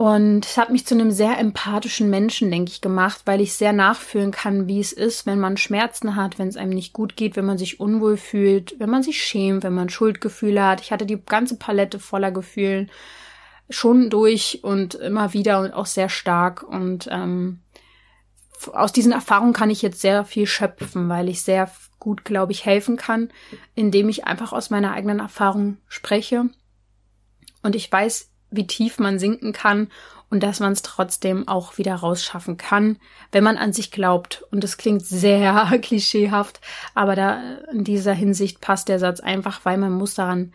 Und 0.00 0.46
es 0.46 0.56
hat 0.56 0.70
mich 0.70 0.86
zu 0.86 0.94
einem 0.94 1.10
sehr 1.10 1.38
empathischen 1.38 2.08
Menschen, 2.08 2.50
denke 2.50 2.70
ich, 2.70 2.80
gemacht, 2.80 3.20
weil 3.26 3.42
ich 3.42 3.52
sehr 3.52 3.74
nachfühlen 3.74 4.30
kann, 4.30 4.66
wie 4.66 4.80
es 4.80 4.92
ist, 4.92 5.26
wenn 5.26 5.38
man 5.38 5.58
Schmerzen 5.58 6.16
hat, 6.16 6.38
wenn 6.38 6.48
es 6.48 6.56
einem 6.56 6.72
nicht 6.72 6.94
gut 6.94 7.16
geht, 7.16 7.36
wenn 7.36 7.44
man 7.44 7.58
sich 7.58 7.80
unwohl 7.80 8.16
fühlt, 8.16 8.80
wenn 8.80 8.88
man 8.88 9.02
sich 9.02 9.22
schämt, 9.22 9.62
wenn 9.62 9.74
man 9.74 9.90
Schuldgefühle 9.90 10.64
hat. 10.64 10.80
Ich 10.80 10.90
hatte 10.90 11.04
die 11.04 11.20
ganze 11.22 11.56
Palette 11.56 11.98
voller 11.98 12.30
Gefühlen 12.30 12.90
schon 13.70 14.10
durch 14.10 14.60
und 14.62 14.94
immer 14.94 15.32
wieder 15.32 15.60
und 15.60 15.72
auch 15.72 15.86
sehr 15.86 16.08
stark. 16.08 16.62
Und 16.62 17.08
ähm, 17.10 17.60
aus 18.72 18.92
diesen 18.92 19.12
Erfahrungen 19.12 19.52
kann 19.52 19.70
ich 19.70 19.82
jetzt 19.82 20.00
sehr 20.00 20.24
viel 20.24 20.46
schöpfen, 20.46 21.08
weil 21.08 21.28
ich 21.28 21.42
sehr 21.42 21.70
gut, 21.98 22.24
glaube 22.24 22.52
ich, 22.52 22.64
helfen 22.64 22.96
kann, 22.96 23.30
indem 23.74 24.08
ich 24.08 24.26
einfach 24.26 24.52
aus 24.52 24.70
meiner 24.70 24.92
eigenen 24.92 25.20
Erfahrung 25.20 25.78
spreche. 25.88 26.48
Und 27.62 27.76
ich 27.76 27.90
weiß, 27.90 28.30
wie 28.50 28.66
tief 28.66 28.98
man 28.98 29.18
sinken 29.18 29.52
kann 29.52 29.88
und 30.30 30.42
dass 30.42 30.60
man 30.60 30.72
es 30.72 30.82
trotzdem 30.82 31.46
auch 31.46 31.78
wieder 31.78 31.94
rausschaffen 31.94 32.56
kann, 32.56 32.98
wenn 33.32 33.44
man 33.44 33.58
an 33.58 33.72
sich 33.72 33.90
glaubt. 33.90 34.44
Und 34.50 34.64
das 34.64 34.76
klingt 34.76 35.04
sehr 35.04 35.78
klischeehaft, 35.82 36.60
aber 36.94 37.16
da 37.16 37.58
in 37.72 37.84
dieser 37.84 38.14
Hinsicht 38.14 38.60
passt 38.60 38.88
der 38.88 38.98
Satz 38.98 39.20
einfach, 39.20 39.64
weil 39.64 39.78
man 39.78 39.92
muss 39.92 40.14
daran 40.14 40.52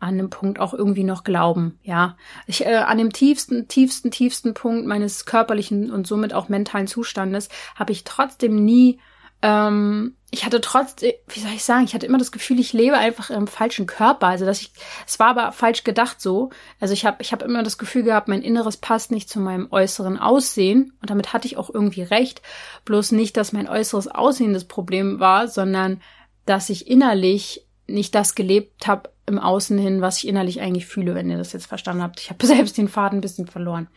an 0.00 0.16
dem 0.16 0.30
Punkt 0.30 0.60
auch 0.60 0.74
irgendwie 0.74 1.04
noch 1.04 1.24
glauben, 1.24 1.78
ja. 1.82 2.16
Ich, 2.46 2.64
äh, 2.64 2.76
an 2.76 2.98
dem 2.98 3.12
tiefsten, 3.12 3.68
tiefsten, 3.68 4.10
tiefsten 4.10 4.54
Punkt 4.54 4.86
meines 4.86 5.26
körperlichen 5.26 5.90
und 5.90 6.06
somit 6.06 6.32
auch 6.32 6.48
mentalen 6.48 6.86
Zustandes 6.86 7.48
habe 7.74 7.92
ich 7.92 8.04
trotzdem 8.04 8.64
nie, 8.64 9.00
ähm, 9.42 10.14
ich 10.30 10.44
hatte 10.44 10.60
trotzdem, 10.60 11.12
wie 11.28 11.40
soll 11.40 11.52
ich 11.52 11.64
sagen, 11.64 11.84
ich 11.84 11.94
hatte 11.94 12.06
immer 12.06 12.18
das 12.18 12.32
Gefühl, 12.32 12.60
ich 12.60 12.72
lebe 12.74 12.98
einfach 12.98 13.30
im 13.30 13.46
falschen 13.46 13.86
Körper. 13.86 14.26
Also 14.26 14.44
dass 14.44 14.60
ich, 14.60 14.72
es 15.06 15.18
war 15.18 15.28
aber 15.28 15.52
falsch 15.52 15.84
gedacht 15.84 16.20
so. 16.20 16.50
Also 16.80 16.92
ich 16.92 17.06
habe, 17.06 17.22
ich 17.22 17.32
habe 17.32 17.44
immer 17.44 17.62
das 17.62 17.78
Gefühl 17.78 18.02
gehabt, 18.02 18.28
mein 18.28 18.42
Inneres 18.42 18.76
passt 18.76 19.10
nicht 19.10 19.30
zu 19.30 19.40
meinem 19.40 19.68
äußeren 19.70 20.18
Aussehen 20.18 20.92
und 21.00 21.08
damit 21.10 21.32
hatte 21.32 21.46
ich 21.46 21.56
auch 21.56 21.70
irgendwie 21.72 22.02
recht. 22.02 22.42
Bloß 22.84 23.12
nicht, 23.12 23.36
dass 23.36 23.52
mein 23.52 23.68
äußeres 23.68 24.08
Aussehen 24.08 24.52
das 24.52 24.64
Problem 24.64 25.18
war, 25.18 25.48
sondern 25.48 26.02
dass 26.44 26.68
ich 26.68 26.88
innerlich 26.88 27.66
nicht 27.86 28.14
das 28.14 28.34
gelebt 28.34 28.86
habe 28.86 29.10
im 29.28 29.38
Außen 29.38 29.78
hin, 29.78 30.00
was 30.00 30.18
ich 30.18 30.28
innerlich 30.28 30.60
eigentlich 30.60 30.86
fühle, 30.86 31.14
wenn 31.14 31.30
ihr 31.30 31.38
das 31.38 31.52
jetzt 31.52 31.66
verstanden 31.66 32.02
habt. 32.02 32.20
Ich 32.20 32.30
habe 32.30 32.46
selbst 32.46 32.76
den 32.76 32.88
Faden 32.88 33.18
ein 33.18 33.22
bisschen 33.22 33.46
verloren. 33.46 33.88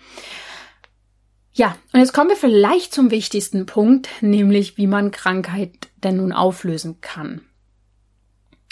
Ja, 1.53 1.75
und 1.91 1.99
jetzt 1.99 2.13
kommen 2.13 2.29
wir 2.29 2.37
vielleicht 2.37 2.93
zum 2.93 3.11
wichtigsten 3.11 3.65
Punkt, 3.65 4.07
nämlich 4.21 4.77
wie 4.77 4.87
man 4.87 5.11
Krankheit 5.11 5.89
denn 5.97 6.17
nun 6.17 6.31
auflösen 6.31 7.01
kann. 7.01 7.41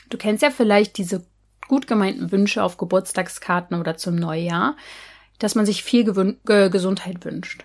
Du 0.09 0.17
kennst 0.17 0.43
ja 0.43 0.49
vielleicht 0.49 0.97
diese 0.97 1.25
gut 1.67 1.87
gemeinten 1.87 2.31
Wünsche 2.31 2.63
auf 2.63 2.77
Geburtstagskarten 2.77 3.79
oder 3.79 3.97
zum 3.97 4.15
Neujahr, 4.15 4.75
dass 5.39 5.55
man 5.55 5.65
sich 5.65 5.83
viel 5.83 6.03
Gewün 6.03 6.37
Ge 6.45 6.69
Gesundheit 6.69 7.23
wünscht. 7.25 7.63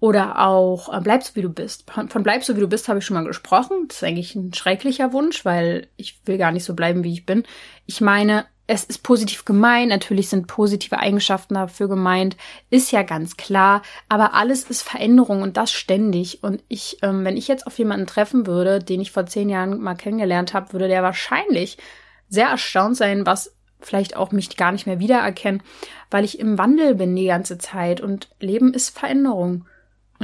Oder 0.00 0.40
auch 0.40 0.92
äh, 0.92 1.00
bleib 1.00 1.22
so 1.22 1.34
wie 1.34 1.42
du 1.42 1.48
bist. 1.48 1.90
Von 1.90 2.22
bleib 2.22 2.44
so 2.44 2.56
wie 2.56 2.60
du 2.60 2.68
bist 2.68 2.88
habe 2.88 2.98
ich 2.98 3.06
schon 3.06 3.14
mal 3.14 3.24
gesprochen. 3.24 3.86
Das 3.88 3.98
ist 3.98 4.04
eigentlich 4.04 4.34
ein 4.34 4.52
schrecklicher 4.52 5.12
Wunsch, 5.12 5.44
weil 5.44 5.88
ich 5.96 6.20
will 6.26 6.38
gar 6.38 6.52
nicht 6.52 6.64
so 6.64 6.74
bleiben, 6.74 7.04
wie 7.04 7.12
ich 7.12 7.26
bin. 7.26 7.44
Ich 7.86 8.00
meine, 8.00 8.44
es 8.66 8.84
ist 8.84 9.02
positiv 9.02 9.44
gemeint, 9.44 9.90
natürlich 9.90 10.28
sind 10.28 10.46
positive 10.46 10.98
Eigenschaften 10.98 11.54
dafür 11.54 11.88
gemeint, 11.88 12.36
ist 12.70 12.92
ja 12.92 13.02
ganz 13.02 13.36
klar, 13.36 13.82
aber 14.08 14.32
alles 14.32 14.64
ist 14.64 14.82
Veränderung 14.82 15.42
und 15.42 15.56
das 15.58 15.70
ständig. 15.70 16.42
Und 16.42 16.62
ich, 16.68 16.98
ähm, 17.02 17.24
wenn 17.24 17.36
ich 17.36 17.46
jetzt 17.46 17.66
auf 17.66 17.78
jemanden 17.78 18.06
treffen 18.06 18.46
würde, 18.46 18.78
den 18.78 19.00
ich 19.02 19.12
vor 19.12 19.26
zehn 19.26 19.50
Jahren 19.50 19.80
mal 19.80 19.94
kennengelernt 19.94 20.54
habe, 20.54 20.72
würde 20.72 20.88
der 20.88 21.02
wahrscheinlich 21.02 21.76
sehr 22.28 22.48
erstaunt 22.48 22.96
sein, 22.96 23.26
was 23.26 23.54
vielleicht 23.80 24.16
auch 24.16 24.32
mich 24.32 24.56
gar 24.56 24.72
nicht 24.72 24.86
mehr 24.86 24.98
wiedererkennen, 24.98 25.62
weil 26.10 26.24
ich 26.24 26.38
im 26.38 26.56
Wandel 26.56 26.94
bin 26.94 27.14
die 27.14 27.26
ganze 27.26 27.58
Zeit 27.58 28.00
und 28.00 28.30
Leben 28.40 28.72
ist 28.72 28.98
Veränderung. 28.98 29.66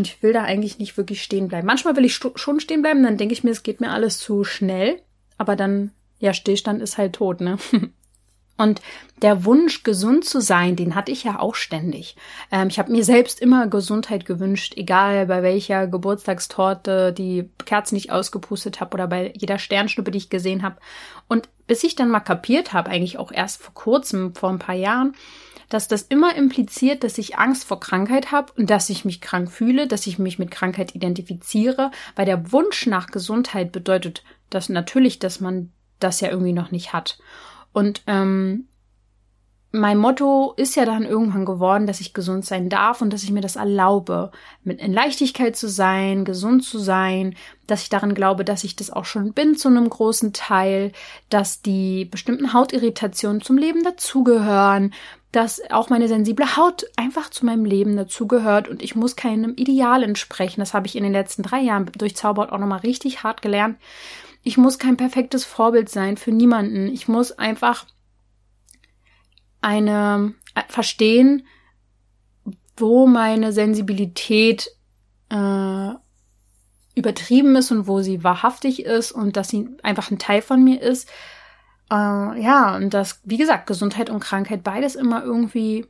Und 0.01 0.07
ich 0.07 0.23
will 0.23 0.33
da 0.33 0.45
eigentlich 0.45 0.79
nicht 0.79 0.97
wirklich 0.97 1.23
stehen 1.23 1.49
bleiben. 1.49 1.67
Manchmal 1.67 1.95
will 1.95 2.07
ich 2.07 2.15
schon 2.15 2.59
stehen 2.59 2.81
bleiben, 2.81 3.03
dann 3.03 3.19
denke 3.19 3.35
ich 3.35 3.45
mir, 3.45 3.51
es 3.51 3.63
geht 3.63 3.83
mir 3.83 3.91
alles 3.91 4.19
zu 4.19 4.45
schnell. 4.45 5.03
Aber 5.37 5.57
dann, 5.57 5.91
ja, 6.19 6.33
Stillstand 6.33 6.81
ist 6.81 6.97
halt 6.97 7.13
tot, 7.13 7.43
ne? 7.43 7.59
Und 8.57 8.81
der 9.21 9.45
Wunsch, 9.45 9.83
gesund 9.83 10.25
zu 10.25 10.41
sein, 10.41 10.75
den 10.75 10.95
hatte 10.95 11.13
ich 11.13 11.25
ja 11.25 11.39
auch 11.39 11.55
ständig. 11.55 12.17
Ähm, 12.51 12.69
ich 12.69 12.79
habe 12.79 12.91
mir 12.91 13.05
selbst 13.05 13.43
immer 13.43 13.67
Gesundheit 13.67 14.25
gewünscht, 14.25 14.73
egal 14.75 15.27
bei 15.27 15.43
welcher 15.43 15.87
Geburtstagstorte 15.87 17.13
die 17.13 17.51
Kerzen 17.67 17.97
nicht 17.97 18.11
ausgepustet 18.11 18.81
habe 18.81 18.95
oder 18.95 19.07
bei 19.07 19.35
jeder 19.37 19.59
Sternschnuppe, 19.59 20.13
die 20.13 20.19
ich 20.19 20.31
gesehen 20.31 20.63
habe. 20.63 20.77
Und 21.29 21.51
bis 21.67 21.85
ich 21.85 21.95
dann 21.95 22.09
mal 22.09 22.21
kapiert 22.21 22.73
habe, 22.73 22.89
eigentlich 22.89 23.19
auch 23.19 23.33
erst 23.33 23.63
vor 23.63 23.75
kurzem, 23.75 24.35
vor 24.35 24.49
ein 24.49 24.59
paar 24.59 24.75
Jahren, 24.75 25.15
dass 25.71 25.89
das 25.89 26.03
immer 26.03 26.37
impliziert, 26.37 27.03
dass 27.03 27.17
ich 27.17 27.39
Angst 27.39 27.65
vor 27.65 27.81
Krankheit 27.81 28.31
habe 28.31 28.53
und 28.59 28.69
dass 28.69 28.91
ich 28.91 29.07
mich 29.07 29.23
krank 29.23 29.51
fühle, 29.51 29.87
dass 29.87 30.07
ich 30.07 30.19
mich 30.19 30.39
mit 30.39 30.51
Krankheit 30.51 30.95
identifiziere, 30.95 31.91
weil 32.17 32.27
der 32.27 32.53
Wunsch 32.53 32.87
nach 32.87 33.07
Gesundheit 33.07 33.73
bedeutet 33.73 34.23
dass 34.51 34.69
natürlich, 34.69 35.19
dass 35.19 35.41
man 35.41 35.73
das 36.01 36.21
ja 36.21 36.29
irgendwie 36.29 36.53
noch 36.53 36.71
nicht 36.71 36.93
hat. 36.93 37.19
Und 37.73 38.03
ähm, 38.07 38.67
mein 39.73 39.99
Motto 39.99 40.53
ist 40.57 40.75
ja 40.75 40.85
dann 40.85 41.05
irgendwann 41.05 41.45
geworden, 41.45 41.87
dass 41.87 42.01
ich 42.01 42.13
gesund 42.13 42.45
sein 42.45 42.69
darf 42.69 43.01
und 43.01 43.13
dass 43.13 43.23
ich 43.23 43.31
mir 43.31 43.41
das 43.41 43.55
erlaube, 43.55 44.33
mit 44.65 44.81
in 44.81 44.93
Leichtigkeit 44.93 45.55
zu 45.55 45.69
sein, 45.69 46.25
gesund 46.25 46.65
zu 46.65 46.81
sein, 46.81 47.37
dass 47.69 47.83
ich 47.83 47.89
daran 47.89 48.15
glaube, 48.15 48.45
dass 48.45 48.65
ich 48.65 48.75
das 48.75 48.91
auch 48.91 49.05
schon 49.05 49.33
bin 49.33 49.57
zu 49.57 49.69
einem 49.69 49.89
großen 49.89 50.33
Teil, 50.33 50.91
dass 51.29 51.63
die 51.63 52.05
bestimmten 52.05 52.53
Hautirritationen 52.53 53.43
zum 53.43 53.59
Leben 53.59 53.85
dazugehören, 53.85 54.93
dass 55.33 55.61
auch 55.71 55.91
meine 55.91 56.09
sensible 56.09 56.57
Haut 56.57 56.87
einfach 56.97 57.31
zu 57.31 57.47
meinem 57.47 57.65
Leben 57.65 57.97
dazugehört 57.97 58.67
und 58.69 58.83
ich 58.83 58.97
muss 58.97 59.15
keinem 59.15 59.55
Ideal 59.55 60.03
entsprechen. 60.03 60.61
Das 60.61 60.75
habe 60.75 60.87
ich 60.87 60.97
in 60.97 61.05
den 61.05 61.13
letzten 61.13 61.43
drei 61.43 61.61
Jahren 61.61 61.91
durch 61.97 62.17
Zauberhaut 62.17 62.51
auch 62.51 62.59
nochmal 62.59 62.81
richtig 62.81 63.23
hart 63.23 63.41
gelernt. 63.41 63.79
Ich 64.43 64.57
muss 64.57 64.79
kein 64.79 64.97
perfektes 64.97 65.45
Vorbild 65.45 65.89
sein 65.89 66.17
für 66.17 66.33
niemanden. 66.33 66.89
Ich 66.89 67.07
muss 67.07 67.31
einfach 67.33 67.87
eine 69.61 70.35
äh, 70.55 70.63
verstehen, 70.69 71.47
wo 72.77 73.07
meine 73.07 73.53
Sensibilität 73.53 74.71
äh, 75.29 75.91
übertrieben 76.95 77.55
ist 77.57 77.71
und 77.71 77.87
wo 77.87 78.01
sie 78.01 78.25
wahrhaftig 78.25 78.85
ist 78.85 79.13
und 79.13 79.37
dass 79.37 79.49
sie 79.49 79.69
einfach 79.83 80.11
ein 80.11 80.19
Teil 80.19 80.43
von 80.43 80.65
mir 80.65 80.81
ist. 80.81 81.09
Äh, 81.91 82.41
ja, 82.41 82.77
und 82.77 82.95
dass, 82.95 83.21
wie 83.25 83.37
gesagt, 83.37 83.67
Gesundheit 83.67 84.11
und 84.11 84.21
Krankheit 84.21 84.63
beides 84.63 84.95
immer 84.95 85.23
irgendwie 85.23 85.87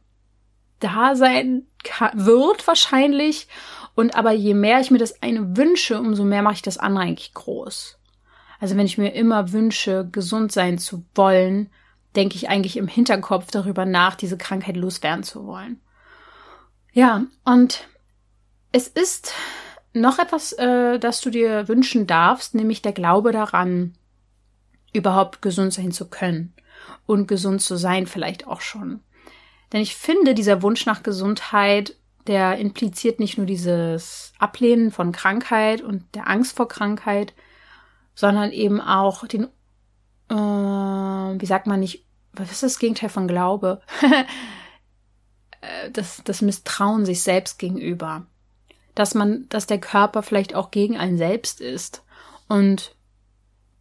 da 0.81 1.15
sein 1.15 1.67
wird 2.15 2.67
wahrscheinlich. 2.67 3.49
Und 3.95 4.15
aber 4.15 4.33
je 4.33 4.55
mehr 4.55 4.81
ich 4.81 4.91
mir 4.91 4.99
das 4.99 5.23
eine 5.23 5.57
wünsche, 5.57 5.99
umso 5.99 6.25
mehr 6.25 6.43
mache 6.43 6.55
ich 6.55 6.63
das 6.63 6.79
andere 6.79 7.05
eigentlich 7.05 7.35
groß. 7.35 7.99
Also 8.61 8.77
wenn 8.77 8.87
ich 8.87 8.99
mir 8.99 9.13
immer 9.15 9.53
wünsche, 9.53 10.09
gesund 10.11 10.53
sein 10.53 10.79
zu 10.79 11.05
wollen, 11.15 11.71
denke 12.17 12.37
ich 12.37 12.49
eigentlich 12.49 12.77
im 12.77 12.89
Hinterkopf 12.89 13.51
darüber 13.51 13.87
nach, 13.87 14.17
diese 14.17 14.37
Krankheit 14.37 14.77
loswerden 14.77 15.23
zu 15.23 15.47
wollen. 15.47 15.81
Ja, 16.93 17.25
und 17.45 17.87
es 18.73 18.89
ist 18.89 19.33
noch 19.93 20.19
etwas, 20.19 20.53
äh, 20.53 20.99
das 20.99 21.21
du 21.21 21.31
dir 21.31 21.69
wünschen 21.69 22.07
darfst, 22.07 22.55
nämlich 22.55 22.83
der 22.83 22.93
Glaube 22.93 23.33
daran, 23.33 23.95
überhaupt 24.92 25.42
gesund 25.42 25.72
sein 25.72 25.92
zu 25.92 26.09
können 26.09 26.53
und 27.07 27.29
gesund 27.29 27.62
zu 27.62 27.76
sein 27.76 28.07
vielleicht 28.07 28.46
auch 28.46 28.61
schon. 28.61 29.00
Denn 29.72 29.81
ich 29.83 29.94
finde, 29.94 30.35
dieser 30.35 30.62
Wunsch 30.62 30.87
nach 30.87 31.03
Gesundheit, 31.03 31.94
der 32.26 32.59
impliziert 32.59 33.20
nicht 33.20 33.38
nur 33.38 33.46
dieses 33.46 34.33
Ablehnen 34.38 34.90
von 34.90 35.12
Krankheit 35.12 35.81
und 35.81 36.05
der 36.14 36.29
Angst 36.29 36.57
vor 36.57 36.68
Krankheit, 36.68 37.35
sondern 38.14 38.50
eben 38.53 38.81
auch 38.81 39.26
den 39.26 39.48
äh, 40.31 40.35
wie 40.35 41.46
sagt 41.46 41.66
man 41.66 41.81
nicht, 41.81 42.05
was 42.33 42.53
ist 42.53 42.62
das 42.62 42.79
Gegenteil 42.79 43.09
von 43.09 43.29
Glaube? 43.29 43.81
Äh, 45.62 45.90
das, 45.90 46.22
das 46.24 46.40
Misstrauen 46.40 47.05
sich 47.05 47.22
selbst 47.22 47.59
gegenüber. 47.59 48.24
Dass 48.94 49.14
man, 49.14 49.46
dass 49.50 49.66
der 49.66 49.79
Körper 49.79 50.22
vielleicht 50.22 50.55
auch 50.55 50.70
gegen 50.70 50.96
einen 50.96 51.18
selbst 51.18 51.61
ist. 51.61 52.03
Und 52.48 52.96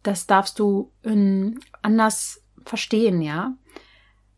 das 0.02 0.26
darfst 0.26 0.58
du 0.58 0.92
in, 1.02 1.60
anders 1.82 2.42
verstehen, 2.64 3.20
ja. 3.22 3.54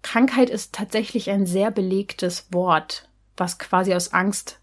Krankheit 0.03 0.51
ist 0.51 0.75
tatsächlich 0.75 1.31
ein 1.31 1.47
sehr 1.47 1.71
belegtes 1.71 2.53
Wort, 2.53 3.09
was 3.37 3.59
quasi 3.59 3.95
aus 3.95 4.13
Angst 4.13 4.61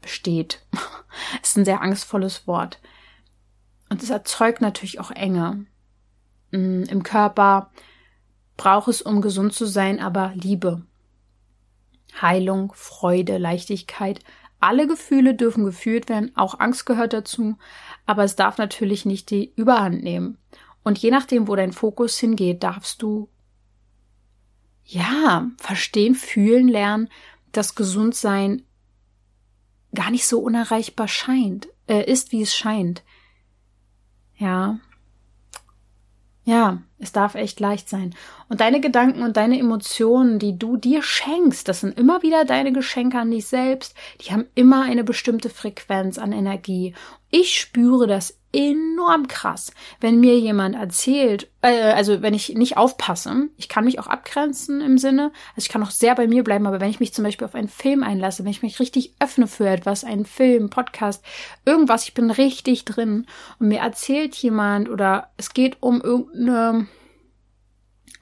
besteht. 0.00 0.64
es 1.42 1.50
ist 1.50 1.58
ein 1.58 1.64
sehr 1.64 1.80
angstvolles 1.80 2.46
Wort. 2.46 2.80
Und 3.88 4.02
es 4.02 4.10
erzeugt 4.10 4.60
natürlich 4.60 4.98
auch 4.98 5.10
Enge. 5.10 5.66
Mm, 6.50 6.82
im 6.84 7.02
Körper 7.02 7.70
braucht 8.56 8.88
es, 8.88 9.02
um 9.02 9.20
gesund 9.22 9.54
zu 9.54 9.66
sein, 9.66 10.00
aber 10.00 10.32
Liebe. 10.34 10.82
Heilung, 12.20 12.72
Freude, 12.74 13.38
Leichtigkeit. 13.38 14.20
Alle 14.62 14.86
Gefühle 14.86 15.34
dürfen 15.34 15.64
gefühlt 15.64 16.08
werden, 16.08 16.30
auch 16.36 16.60
Angst 16.60 16.86
gehört 16.86 17.12
dazu, 17.12 17.58
aber 18.06 18.22
es 18.22 18.36
darf 18.36 18.58
natürlich 18.58 19.04
nicht 19.04 19.30
die 19.30 19.52
Überhand 19.56 20.04
nehmen. 20.04 20.38
Und 20.84 20.98
je 20.98 21.10
nachdem, 21.10 21.48
wo 21.48 21.56
dein 21.56 21.72
Fokus 21.72 22.16
hingeht, 22.16 22.62
darfst 22.62 23.02
du 23.02 23.28
ja 24.84 25.50
verstehen, 25.56 26.14
fühlen, 26.14 26.68
lernen, 26.68 27.08
dass 27.50 27.74
Gesundsein 27.74 28.62
gar 29.96 30.12
nicht 30.12 30.28
so 30.28 30.38
unerreichbar 30.38 31.08
scheint, 31.08 31.66
äh, 31.88 32.08
ist, 32.08 32.30
wie 32.30 32.42
es 32.42 32.54
scheint. 32.54 33.02
Ja, 34.36 34.78
ja, 36.44 36.82
es 36.98 37.12
darf 37.12 37.34
echt 37.34 37.60
leicht 37.60 37.88
sein. 37.88 38.14
Und 38.48 38.60
deine 38.60 38.80
Gedanken 38.80 39.22
und 39.22 39.36
deine 39.36 39.58
Emotionen, 39.58 40.38
die 40.38 40.58
du 40.58 40.76
dir 40.76 41.02
schenkst, 41.02 41.68
das 41.68 41.80
sind 41.80 41.98
immer 41.98 42.22
wieder 42.22 42.44
deine 42.44 42.72
Geschenke 42.72 43.18
an 43.18 43.30
dich 43.30 43.46
selbst, 43.46 43.94
die 44.20 44.32
haben 44.32 44.46
immer 44.54 44.82
eine 44.82 45.04
bestimmte 45.04 45.50
Frequenz 45.50 46.18
an 46.18 46.32
Energie. 46.32 46.94
Ich 47.30 47.58
spüre 47.58 48.06
das 48.06 48.38
enorm 48.52 49.28
krass, 49.28 49.72
wenn 50.00 50.20
mir 50.20 50.38
jemand 50.38 50.76
erzählt, 50.76 51.48
äh, 51.62 51.92
also 51.92 52.22
wenn 52.22 52.34
ich 52.34 52.50
nicht 52.54 52.76
aufpasse, 52.76 53.48
ich 53.56 53.68
kann 53.68 53.84
mich 53.84 53.98
auch 53.98 54.06
abgrenzen 54.06 54.80
im 54.80 54.98
Sinne, 54.98 55.32
also 55.54 55.64
ich 55.64 55.68
kann 55.68 55.82
auch 55.82 55.90
sehr 55.90 56.14
bei 56.14 56.26
mir 56.26 56.44
bleiben, 56.44 56.66
aber 56.66 56.80
wenn 56.80 56.90
ich 56.90 57.00
mich 57.00 57.14
zum 57.14 57.24
Beispiel 57.24 57.46
auf 57.46 57.54
einen 57.54 57.68
Film 57.68 58.02
einlasse, 58.02 58.44
wenn 58.44 58.50
ich 58.50 58.62
mich 58.62 58.80
richtig 58.80 59.14
öffne 59.20 59.46
für 59.46 59.68
etwas, 59.68 60.04
einen 60.04 60.26
Film, 60.26 60.70
Podcast, 60.70 61.24
irgendwas, 61.64 62.04
ich 62.04 62.14
bin 62.14 62.30
richtig 62.30 62.84
drin 62.84 63.26
und 63.58 63.68
mir 63.68 63.80
erzählt 63.80 64.34
jemand 64.36 64.88
oder 64.88 65.30
es 65.36 65.54
geht 65.54 65.82
um 65.82 66.00
irgendeine 66.00 66.86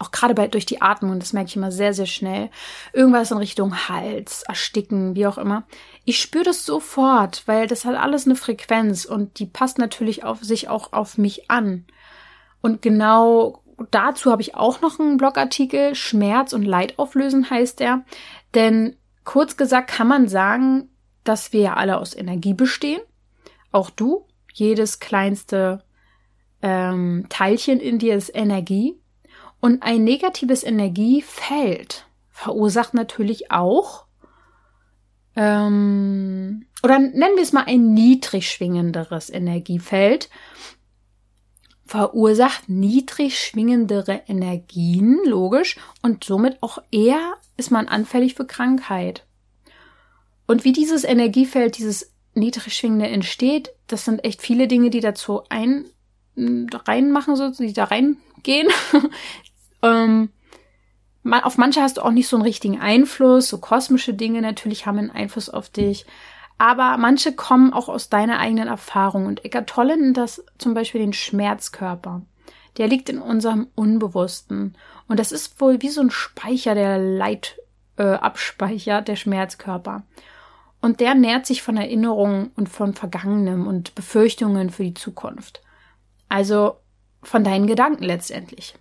auch 0.01 0.11
gerade 0.11 0.35
bei 0.35 0.49
durch 0.49 0.67
die 0.67 0.81
Atmung, 0.81 1.21
das 1.21 1.33
merke 1.35 1.49
ich 1.49 1.57
immer 1.57 1.71
sehr, 1.71 1.93
sehr 1.93 2.07
schnell, 2.07 2.51
irgendwas 2.95 3.31
in 3.31 3.37
Richtung 3.37 3.89
Hals, 3.89 4.43
Ersticken, 4.43 5.15
wie 5.15 5.27
auch 5.27 5.39
immer. 5.39 5.65
Ich 6.07 6.19
spüre 6.21 6.45
das 6.45 6.65
sofort, 6.65 7.43
weil 7.47 7.67
das 7.67 7.85
hat 7.85 7.97
alles 7.97 8.25
eine 8.25 8.35
Frequenz 8.35 9.05
und 9.05 9.39
die 9.39 9.47
passt 9.47 9.79
natürlich 9.79 10.25
auf 10.25 10.43
sich 10.43 10.69
auch 10.69 10.95
auf 10.95 11.19
mich 11.19 11.51
an. 11.51 11.85
Und 12.63 12.81
genau 12.81 13.63
dazu 13.91 14.31
habe 14.33 14.43
ich 14.43 14.55
auch 14.55 14.81
noch 14.81 14.99
einen 14.99 15.19
Blogartikel, 15.19 15.95
Schmerz 15.95 16.55
und 16.55 16.65
Leid 16.65 16.99
auflösen 16.99 17.51
heißt 17.51 17.81
er. 17.83 18.03
Denn 18.55 18.97
kurz 19.25 19.59
gesagt 19.59 19.91
kann 19.91 20.09
man 20.09 20.29
sagen, 20.29 20.89
dass 21.25 21.53
wir 21.53 21.61
ja 21.61 21.75
alle 21.75 21.99
aus 21.99 22.17
Energie 22.17 22.55
bestehen. 22.55 23.03
Auch 23.71 23.91
du, 23.91 24.27
jedes 24.53 24.99
kleinste 24.99 25.85
ähm, 26.63 27.27
Teilchen 27.29 27.81
in 27.81 27.99
dir 27.99 28.17
ist 28.17 28.35
Energie. 28.35 29.00
Und 29.61 29.83
ein 29.83 30.05
negatives 30.05 30.64
Energiefeld 30.64 32.07
verursacht 32.31 32.94
natürlich 32.94 33.51
auch, 33.51 34.07
ähm, 35.37 36.66
oder 36.83 36.99
nennen 36.99 37.37
wir 37.37 37.42
es 37.42 37.53
mal 37.53 37.64
ein 37.64 37.92
niedrig 37.92 38.51
schwingenderes 38.51 39.29
Energiefeld, 39.29 40.31
verursacht 41.85 42.68
niedrig 42.68 43.38
schwingendere 43.38 44.23
Energien, 44.27 45.18
logisch, 45.25 45.77
und 46.03 46.25
somit 46.25 46.62
auch 46.62 46.79
eher 46.90 47.35
ist 47.57 47.70
man 47.70 47.88
anfällig 47.88 48.35
für 48.35 48.46
Krankheit. 48.46 49.27
Und 50.46 50.64
wie 50.64 50.73
dieses 50.73 51.05
Energiefeld, 51.05 51.79
dieses 51.79 52.12
niedrig 52.35 52.75
schwingende 52.77 53.09
entsteht, 53.09 53.70
das 53.88 54.05
sind 54.05 54.25
echt 54.25 54.40
viele 54.40 54.68
Dinge, 54.68 54.90
die 54.90 55.01
dazu 55.01 55.42
ein, 55.49 55.85
reinmachen, 56.37 57.37
so, 57.37 57.51
die 57.51 57.73
da 57.73 57.85
reingehen. 57.85 58.68
Ähm, 59.83 60.31
auf 61.25 61.59
manche 61.59 61.83
hast 61.83 61.99
du 61.99 62.03
auch 62.03 62.11
nicht 62.11 62.29
so 62.29 62.37
einen 62.37 62.45
richtigen 62.45 62.81
Einfluss, 62.81 63.49
so 63.49 63.59
kosmische 63.59 64.14
Dinge 64.14 64.40
natürlich 64.40 64.87
haben 64.87 64.99
einen 64.99 65.11
Einfluss 65.11 65.51
auf 65.51 65.69
dich. 65.69 66.07
Aber 66.59 66.99
manche 66.99 67.33
kommen 67.33 67.73
auch 67.73 67.88
aus 67.88 68.11
deiner 68.11 68.38
eigenen 68.38 68.69
Erfahrung. 68.69 69.27
Und 69.27 69.45
Eckart 69.45 69.69
Tolle 69.69 69.97
nennt 69.97 70.19
das 70.19 70.45
zum 70.59 70.75
Beispiel 70.75 71.01
den 71.01 71.14
Schmerzkörper. 71.14 72.23
Der 72.77 72.87
liegt 72.87 73.09
in 73.09 73.19
unserem 73.19 73.69
Unbewussten. 73.75 74.77
Und 75.09 75.19
das 75.19 75.33
ist 75.33 75.61
wohl 75.61 75.81
wie 75.81 75.88
so 75.88 76.03
ein 76.03 76.11
Speicher, 76.11 76.75
der 76.75 76.99
Leid 76.99 77.57
äh, 77.97 78.03
abspeichert, 78.03 79.09
der 79.09 79.16
Schmerzkörper. 79.16 80.03
Und 80.83 81.01
der 81.01 81.14
nährt 81.14 81.47
sich 81.47 81.62
von 81.62 81.77
Erinnerungen 81.77 82.51
und 82.57 82.69
von 82.69 82.95
Vergangenem 82.95 83.66
und 83.66 83.95
Befürchtungen 83.95 84.71
für 84.71 84.85
die 84.85 84.95
Zukunft. 84.95 85.62
Also 86.29 86.77
von 87.23 87.43
deinen 87.43 87.66
Gedanken 87.66 88.05
letztendlich. 88.05 88.75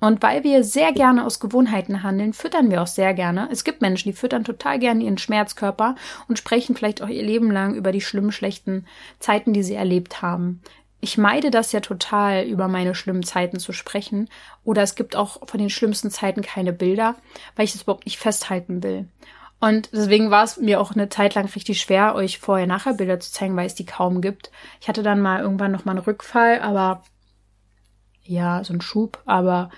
Und 0.00 0.22
weil 0.22 0.44
wir 0.44 0.64
sehr 0.64 0.92
gerne 0.92 1.24
aus 1.26 1.40
Gewohnheiten 1.40 2.02
handeln, 2.02 2.32
füttern 2.32 2.70
wir 2.70 2.82
auch 2.82 2.86
sehr 2.86 3.14
gerne. 3.14 3.48
Es 3.52 3.64
gibt 3.64 3.82
Menschen, 3.82 4.10
die 4.10 4.16
füttern 4.16 4.44
total 4.44 4.78
gerne 4.78 5.04
ihren 5.04 5.18
Schmerzkörper 5.18 5.94
und 6.26 6.38
sprechen 6.38 6.74
vielleicht 6.74 7.02
auch 7.02 7.08
ihr 7.08 7.22
Leben 7.22 7.50
lang 7.50 7.74
über 7.74 7.92
die 7.92 8.00
schlimmen, 8.00 8.32
schlechten 8.32 8.86
Zeiten, 9.18 9.52
die 9.52 9.62
sie 9.62 9.74
erlebt 9.74 10.22
haben. 10.22 10.62
Ich 11.02 11.16
meide 11.16 11.50
das 11.50 11.72
ja 11.72 11.80
total, 11.80 12.44
über 12.44 12.68
meine 12.68 12.94
schlimmen 12.94 13.22
Zeiten 13.22 13.58
zu 13.58 13.72
sprechen. 13.72 14.28
Oder 14.64 14.82
es 14.82 14.94
gibt 14.94 15.16
auch 15.16 15.46
von 15.46 15.58
den 15.58 15.70
schlimmsten 15.70 16.10
Zeiten 16.10 16.42
keine 16.42 16.72
Bilder, 16.72 17.14
weil 17.56 17.64
ich 17.64 17.74
es 17.74 17.82
überhaupt 17.82 18.04
nicht 18.06 18.18
festhalten 18.18 18.82
will. 18.82 19.08
Und 19.60 19.90
deswegen 19.92 20.30
war 20.30 20.44
es 20.44 20.56
mir 20.56 20.80
auch 20.80 20.92
eine 20.92 21.10
Zeit 21.10 21.34
lang 21.34 21.46
richtig 21.46 21.80
schwer, 21.80 22.14
euch 22.14 22.38
vorher-nachher 22.38 22.94
Bilder 22.94 23.20
zu 23.20 23.30
zeigen, 23.30 23.56
weil 23.56 23.66
es 23.66 23.74
die 23.74 23.84
kaum 23.84 24.22
gibt. 24.22 24.50
Ich 24.80 24.88
hatte 24.88 25.02
dann 25.02 25.20
mal 25.20 25.40
irgendwann 25.42 25.72
noch 25.72 25.84
mal 25.84 25.92
einen 25.92 26.00
Rückfall, 26.00 26.60
aber 26.60 27.02
ja, 28.30 28.62
so 28.64 28.72
ein 28.72 28.80
Schub, 28.80 29.20
aber 29.26 29.70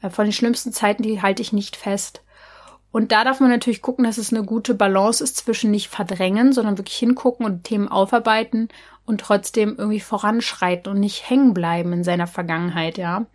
äh, 0.00 0.10
von 0.10 0.24
den 0.24 0.32
schlimmsten 0.32 0.72
Zeiten, 0.72 1.02
die 1.02 1.22
halte 1.22 1.42
ich 1.42 1.52
nicht 1.52 1.76
fest. 1.76 2.22
Und 2.92 3.12
da 3.12 3.24
darf 3.24 3.40
man 3.40 3.50
natürlich 3.50 3.82
gucken, 3.82 4.04
dass 4.04 4.16
es 4.16 4.32
eine 4.32 4.44
gute 4.44 4.74
Balance 4.74 5.22
ist 5.22 5.36
zwischen 5.36 5.70
nicht 5.70 5.88
verdrängen, 5.88 6.52
sondern 6.52 6.78
wirklich 6.78 6.96
hingucken 6.96 7.44
und 7.44 7.64
Themen 7.64 7.88
aufarbeiten 7.88 8.68
und 9.04 9.20
trotzdem 9.20 9.74
irgendwie 9.76 10.00
voranschreiten 10.00 10.90
und 10.90 11.00
nicht 11.00 11.28
hängen 11.28 11.52
bleiben 11.52 11.92
in 11.92 12.04
seiner 12.04 12.26
Vergangenheit, 12.26 12.96
ja. 12.96 13.26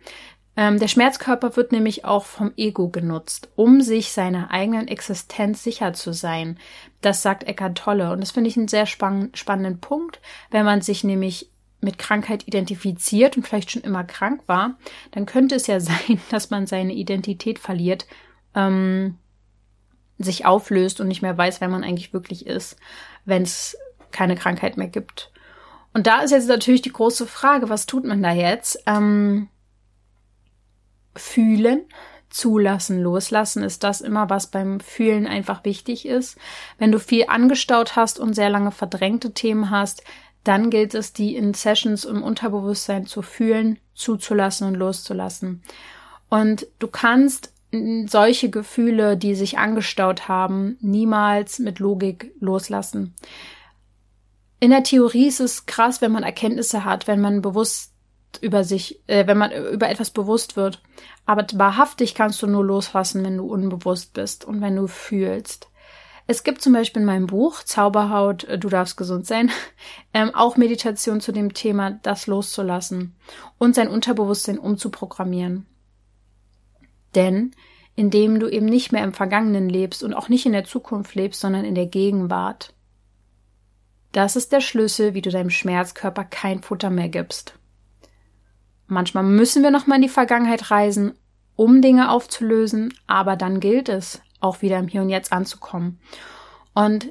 Ähm, 0.54 0.78
der 0.78 0.88
Schmerzkörper 0.88 1.56
wird 1.56 1.72
nämlich 1.72 2.04
auch 2.04 2.24
vom 2.24 2.52
Ego 2.56 2.88
genutzt, 2.88 3.50
um 3.54 3.80
sich 3.80 4.12
seiner 4.12 4.50
eigenen 4.50 4.86
Existenz 4.88 5.62
sicher 5.62 5.94
zu 5.94 6.12
sein. 6.12 6.58
Das 7.00 7.22
sagt 7.22 7.44
Eckhart 7.44 7.78
Tolle. 7.78 8.12
Und 8.12 8.20
das 8.20 8.32
finde 8.32 8.50
ich 8.50 8.56
einen 8.58 8.68
sehr 8.68 8.84
spann 8.84 9.30
spannenden 9.32 9.80
Punkt, 9.80 10.20
wenn 10.50 10.66
man 10.66 10.82
sich 10.82 11.04
nämlich 11.04 11.51
mit 11.82 11.98
Krankheit 11.98 12.46
identifiziert 12.46 13.36
und 13.36 13.46
vielleicht 13.46 13.70
schon 13.70 13.82
immer 13.82 14.04
krank 14.04 14.42
war, 14.46 14.78
dann 15.10 15.26
könnte 15.26 15.54
es 15.54 15.66
ja 15.66 15.80
sein, 15.80 16.20
dass 16.30 16.50
man 16.50 16.66
seine 16.66 16.94
Identität 16.94 17.58
verliert, 17.58 18.06
ähm, 18.54 19.18
sich 20.18 20.46
auflöst 20.46 21.00
und 21.00 21.08
nicht 21.08 21.22
mehr 21.22 21.36
weiß, 21.36 21.60
wer 21.60 21.68
man 21.68 21.84
eigentlich 21.84 22.12
wirklich 22.12 22.46
ist, 22.46 22.76
wenn 23.24 23.42
es 23.42 23.76
keine 24.12 24.36
Krankheit 24.36 24.76
mehr 24.76 24.88
gibt. 24.88 25.32
Und 25.94 26.06
da 26.06 26.20
ist 26.20 26.30
jetzt 26.30 26.48
natürlich 26.48 26.82
die 26.82 26.92
große 26.92 27.26
Frage, 27.26 27.68
was 27.68 27.86
tut 27.86 28.04
man 28.04 28.22
da 28.22 28.32
jetzt? 28.32 28.82
Ähm, 28.86 29.48
fühlen, 31.14 31.82
zulassen, 32.30 33.02
loslassen 33.02 33.62
ist 33.62 33.84
das 33.84 34.00
immer, 34.00 34.30
was 34.30 34.46
beim 34.46 34.80
Fühlen 34.80 35.26
einfach 35.26 35.64
wichtig 35.64 36.06
ist. 36.06 36.38
Wenn 36.78 36.92
du 36.92 36.98
viel 36.98 37.26
angestaut 37.28 37.96
hast 37.96 38.18
und 38.18 38.34
sehr 38.34 38.48
lange 38.48 38.70
verdrängte 38.70 39.32
Themen 39.34 39.70
hast, 39.70 40.02
dann 40.44 40.70
gilt 40.70 40.94
es, 40.94 41.12
die 41.12 41.36
in 41.36 41.54
Sessions 41.54 42.04
im 42.04 42.22
Unterbewusstsein 42.22 43.06
zu 43.06 43.22
fühlen, 43.22 43.78
zuzulassen 43.94 44.68
und 44.68 44.74
loszulassen. 44.74 45.62
Und 46.28 46.66
du 46.78 46.88
kannst 46.88 47.52
solche 48.06 48.50
Gefühle, 48.50 49.16
die 49.16 49.34
sich 49.34 49.58
angestaut 49.58 50.28
haben, 50.28 50.76
niemals 50.80 51.58
mit 51.58 51.78
Logik 51.78 52.32
loslassen. 52.38 53.14
In 54.60 54.70
der 54.70 54.82
Theorie 54.82 55.26
ist 55.26 55.40
es 55.40 55.66
krass, 55.66 56.00
wenn 56.00 56.12
man 56.12 56.22
Erkenntnisse 56.22 56.84
hat, 56.84 57.08
wenn 57.08 57.20
man 57.20 57.42
bewusst 57.42 57.92
über 58.40 58.64
sich, 58.64 59.00
äh, 59.08 59.26
wenn 59.26 59.38
man 59.38 59.52
über 59.52 59.88
etwas 59.88 60.10
bewusst 60.10 60.56
wird. 60.56 60.82
Aber 61.26 61.46
wahrhaftig 61.54 62.14
kannst 62.14 62.42
du 62.42 62.46
nur 62.46 62.64
loslassen, 62.64 63.24
wenn 63.24 63.38
du 63.38 63.44
unbewusst 63.44 64.12
bist 64.12 64.44
und 64.44 64.60
wenn 64.60 64.76
du 64.76 64.86
fühlst. 64.86 65.68
Es 66.26 66.44
gibt 66.44 66.62
zum 66.62 66.72
Beispiel 66.72 67.02
in 67.02 67.06
meinem 67.06 67.26
Buch 67.26 67.62
Zauberhaut, 67.62 68.44
äh, 68.44 68.58
du 68.58 68.68
darfst 68.68 68.96
gesund 68.96 69.26
sein, 69.26 69.50
ähm, 70.14 70.34
auch 70.34 70.56
Meditation 70.56 71.20
zu 71.20 71.32
dem 71.32 71.54
Thema, 71.54 71.92
das 72.02 72.26
loszulassen 72.26 73.14
und 73.58 73.74
sein 73.74 73.88
Unterbewusstsein 73.88 74.58
umzuprogrammieren. 74.58 75.66
Denn 77.14 77.52
indem 77.94 78.40
du 78.40 78.48
eben 78.48 78.66
nicht 78.66 78.92
mehr 78.92 79.04
im 79.04 79.12
Vergangenen 79.12 79.68
lebst 79.68 80.02
und 80.02 80.14
auch 80.14 80.28
nicht 80.28 80.46
in 80.46 80.52
der 80.52 80.64
Zukunft 80.64 81.14
lebst, 81.14 81.40
sondern 81.40 81.64
in 81.64 81.74
der 81.74 81.86
Gegenwart. 81.86 82.74
Das 84.12 84.36
ist 84.36 84.52
der 84.52 84.60
Schlüssel, 84.60 85.14
wie 85.14 85.22
du 85.22 85.30
deinem 85.30 85.50
Schmerzkörper 85.50 86.24
kein 86.24 86.62
Futter 86.62 86.90
mehr 86.90 87.08
gibst. 87.08 87.58
Manchmal 88.86 89.24
müssen 89.24 89.62
wir 89.62 89.70
nochmal 89.70 89.96
in 89.96 90.02
die 90.02 90.08
Vergangenheit 90.08 90.70
reisen, 90.70 91.14
um 91.56 91.82
Dinge 91.82 92.10
aufzulösen, 92.10 92.94
aber 93.06 93.36
dann 93.36 93.60
gilt 93.60 93.88
es, 93.88 94.20
auch 94.42 94.62
wieder 94.62 94.78
im 94.78 94.88
Hier 94.88 95.02
und 95.02 95.10
Jetzt 95.10 95.32
anzukommen. 95.32 96.00
Und 96.74 97.10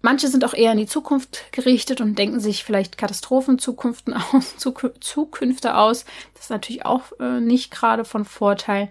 manche 0.00 0.28
sind 0.28 0.44
auch 0.44 0.54
eher 0.54 0.72
in 0.72 0.78
die 0.78 0.86
Zukunft 0.86 1.52
gerichtet 1.52 2.00
und 2.00 2.18
denken 2.18 2.40
sich 2.40 2.64
vielleicht 2.64 2.98
Katastrophenzukünften 2.98 4.14
aus, 4.32 4.56
Zukünfte 4.56 5.76
aus. 5.76 6.04
Das 6.34 6.44
ist 6.44 6.50
natürlich 6.50 6.84
auch 6.84 7.12
äh, 7.20 7.40
nicht 7.40 7.70
gerade 7.70 8.04
von 8.04 8.24
Vorteil. 8.24 8.90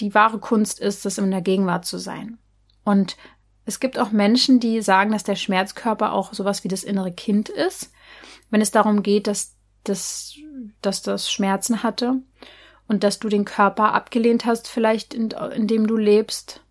Die 0.00 0.14
wahre 0.14 0.38
Kunst 0.38 0.78
ist 0.78 1.06
es, 1.06 1.18
in 1.18 1.30
der 1.30 1.40
Gegenwart 1.40 1.86
zu 1.86 1.98
sein. 1.98 2.38
Und 2.84 3.16
es 3.64 3.80
gibt 3.80 3.98
auch 3.98 4.12
Menschen, 4.12 4.60
die 4.60 4.80
sagen, 4.80 5.10
dass 5.10 5.24
der 5.24 5.34
Schmerzkörper 5.34 6.12
auch 6.12 6.32
sowas 6.32 6.62
wie 6.62 6.68
das 6.68 6.84
innere 6.84 7.12
Kind 7.12 7.48
ist, 7.48 7.90
wenn 8.50 8.60
es 8.60 8.70
darum 8.70 9.02
geht, 9.02 9.26
dass 9.26 9.56
das, 9.84 10.34
dass 10.82 11.02
das 11.02 11.30
Schmerzen 11.30 11.82
hatte 11.82 12.20
und 12.86 13.02
dass 13.02 13.18
du 13.18 13.28
den 13.28 13.44
Körper 13.44 13.92
abgelehnt 13.92 14.44
hast, 14.44 14.68
vielleicht 14.68 15.14
in, 15.14 15.30
in 15.30 15.66
dem 15.66 15.86
du 15.86 15.96
lebst 15.96 16.62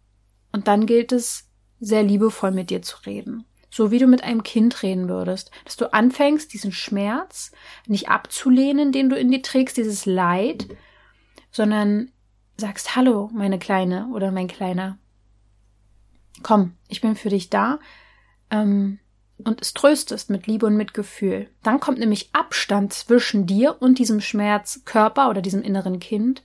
und 0.55 0.69
dann 0.69 0.85
gilt 0.85 1.11
es, 1.11 1.49
sehr 1.81 2.01
liebevoll 2.01 2.51
mit 2.51 2.69
dir 2.69 2.81
zu 2.81 2.95
reden. 3.05 3.43
So 3.69 3.91
wie 3.91 3.99
du 3.99 4.07
mit 4.07 4.23
einem 4.23 4.41
Kind 4.41 4.83
reden 4.83 5.09
würdest. 5.09 5.51
Dass 5.65 5.75
du 5.75 5.91
anfängst, 5.91 6.53
diesen 6.53 6.71
Schmerz 6.71 7.51
nicht 7.87 8.07
abzulehnen, 8.07 8.93
den 8.93 9.09
du 9.09 9.17
in 9.17 9.29
dir 9.29 9.41
trägst, 9.41 9.75
dieses 9.75 10.05
Leid, 10.05 10.69
sondern 11.51 12.09
sagst, 12.55 12.95
hallo, 12.95 13.29
meine 13.33 13.59
Kleine 13.59 14.07
oder 14.13 14.31
mein 14.31 14.47
Kleiner. 14.47 14.97
Komm, 16.41 16.77
ich 16.87 17.01
bin 17.01 17.17
für 17.17 17.27
dich 17.27 17.49
da. 17.49 17.79
Ähm, 18.49 18.99
und 19.43 19.59
es 19.59 19.73
tröstest 19.73 20.29
mit 20.29 20.47
Liebe 20.47 20.67
und 20.67 20.77
Mitgefühl. 20.77 21.49
Dann 21.63 21.81
kommt 21.81 21.99
nämlich 21.99 22.29
Abstand 22.31 22.93
zwischen 22.93 23.45
dir 23.45 23.75
und 23.81 23.99
diesem 23.99 24.21
Schmerzkörper 24.21 25.29
oder 25.29 25.41
diesem 25.41 25.61
inneren 25.61 25.99
Kind 25.99 26.43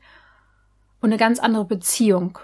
und 1.00 1.10
eine 1.10 1.16
ganz 1.16 1.38
andere 1.38 1.64
Beziehung. 1.64 2.40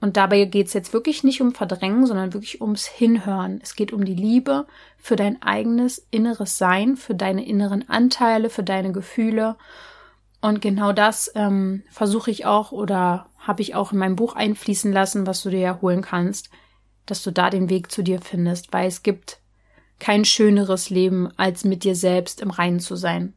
Und 0.00 0.16
dabei 0.16 0.44
geht 0.44 0.68
es 0.68 0.74
jetzt 0.74 0.92
wirklich 0.92 1.24
nicht 1.24 1.40
um 1.40 1.52
Verdrängen, 1.52 2.06
sondern 2.06 2.32
wirklich 2.32 2.60
ums 2.60 2.86
Hinhören. 2.86 3.60
Es 3.62 3.74
geht 3.74 3.92
um 3.92 4.04
die 4.04 4.14
Liebe 4.14 4.66
für 4.96 5.16
dein 5.16 5.42
eigenes 5.42 6.06
inneres 6.10 6.56
Sein, 6.56 6.96
für 6.96 7.14
deine 7.14 7.44
inneren 7.44 7.88
Anteile, 7.88 8.48
für 8.48 8.62
deine 8.62 8.92
Gefühle. 8.92 9.56
Und 10.40 10.62
genau 10.62 10.92
das 10.92 11.32
ähm, 11.34 11.82
versuche 11.90 12.30
ich 12.30 12.46
auch 12.46 12.70
oder 12.70 13.26
habe 13.38 13.62
ich 13.62 13.74
auch 13.74 13.92
in 13.92 13.98
meinem 13.98 14.14
Buch 14.14 14.36
einfließen 14.36 14.92
lassen, 14.92 15.26
was 15.26 15.42
du 15.42 15.50
dir 15.50 15.60
ja 15.60 15.78
holen 15.82 16.02
kannst, 16.02 16.50
dass 17.06 17.24
du 17.24 17.32
da 17.32 17.50
den 17.50 17.68
Weg 17.68 17.90
zu 17.90 18.02
dir 18.02 18.20
findest, 18.20 18.72
weil 18.72 18.86
es 18.86 19.02
gibt 19.02 19.40
kein 19.98 20.24
schöneres 20.24 20.90
Leben, 20.90 21.28
als 21.36 21.64
mit 21.64 21.82
dir 21.82 21.96
selbst 21.96 22.40
im 22.40 22.50
Reinen 22.50 22.78
zu 22.78 22.94
sein. 22.94 23.34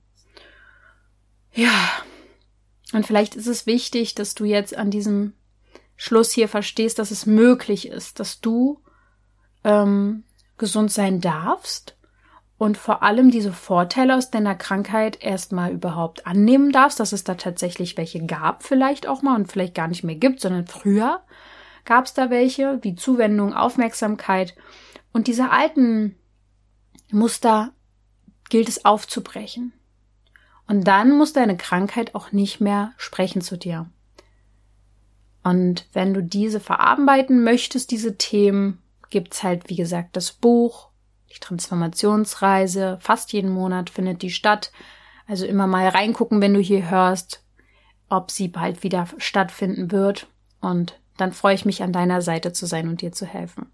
Ja. 1.54 1.90
Und 2.94 3.08
vielleicht 3.08 3.36
ist 3.36 3.48
es 3.48 3.66
wichtig, 3.66 4.14
dass 4.16 4.36
du 4.36 4.44
jetzt 4.46 4.78
an 4.78 4.92
diesem 4.92 5.34
Schluss 6.04 6.32
hier 6.32 6.48
verstehst, 6.48 6.98
dass 6.98 7.12
es 7.12 7.28
möglich 7.28 7.88
ist, 7.88 8.20
dass 8.20 8.42
du 8.42 8.82
ähm, 9.64 10.24
gesund 10.58 10.92
sein 10.92 11.22
darfst 11.22 11.96
und 12.58 12.76
vor 12.76 13.04
allem 13.04 13.30
diese 13.30 13.54
Vorteile 13.54 14.16
aus 14.16 14.32
deiner 14.32 14.56
Krankheit 14.56 15.22
erstmal 15.22 15.72
überhaupt 15.72 16.26
annehmen 16.26 16.72
darfst, 16.72 17.00
dass 17.00 17.12
es 17.12 17.24
da 17.24 17.36
tatsächlich 17.36 17.98
welche 17.98 18.26
gab, 18.26 18.64
vielleicht 18.64 19.06
auch 19.06 19.22
mal 19.22 19.36
und 19.36 19.52
vielleicht 19.52 19.76
gar 19.76 19.88
nicht 19.88 20.04
mehr 20.04 20.16
gibt, 20.16 20.40
sondern 20.40 20.66
früher 20.66 21.22
gab 21.86 22.06
es 22.06 22.16
da 22.16 22.32
welche, 22.32 22.80
wie 22.82 22.96
Zuwendung, 22.96 23.54
Aufmerksamkeit 23.54 24.56
und 25.14 25.28
diese 25.28 25.52
alten 25.52 26.16
Muster 27.12 27.74
gilt 28.50 28.70
es 28.70 28.86
aufzubrechen. 28.86 29.72
Und 30.68 30.88
dann 30.88 31.16
muss 31.16 31.34
deine 31.34 31.58
Krankheit 31.58 32.16
auch 32.16 32.32
nicht 32.32 32.60
mehr 32.60 32.92
sprechen 32.98 33.42
zu 33.42 33.56
dir. 33.56 33.88
Und 35.44 35.88
wenn 35.94 36.14
du 36.14 36.22
diese 36.22 36.60
verarbeiten 36.60 37.44
möchtest, 37.44 37.92
diese 37.92 38.18
Themen, 38.18 38.80
gibt's 39.10 39.44
halt, 39.44 39.70
wie 39.70 39.76
gesagt, 39.76 40.16
das 40.16 40.32
Buch, 40.32 40.90
die 41.34 41.40
Transformationsreise. 41.40 42.98
Fast 43.02 43.34
jeden 43.34 43.52
Monat 43.52 43.90
findet 43.90 44.22
die 44.22 44.32
statt. 44.32 44.72
Also 45.28 45.46
immer 45.46 45.68
mal 45.68 45.88
reingucken, 45.88 46.42
wenn 46.42 46.54
du 46.54 46.60
hier 46.60 46.90
hörst, 46.90 47.44
ob 48.10 48.32
sie 48.32 48.48
bald 48.48 48.84
wieder 48.84 49.08
stattfinden 49.18 49.92
wird. 49.92 50.28
Und 50.60 51.00
dann 51.18 51.32
freue 51.32 51.56
ich 51.56 51.66
mich, 51.66 51.84
an 51.84 51.94
deiner 51.94 52.22
Seite 52.22 52.54
zu 52.54 52.66
sein 52.66 52.88
und 52.88 53.02
dir 53.02 53.12
zu 53.12 53.26
helfen. 53.26 53.72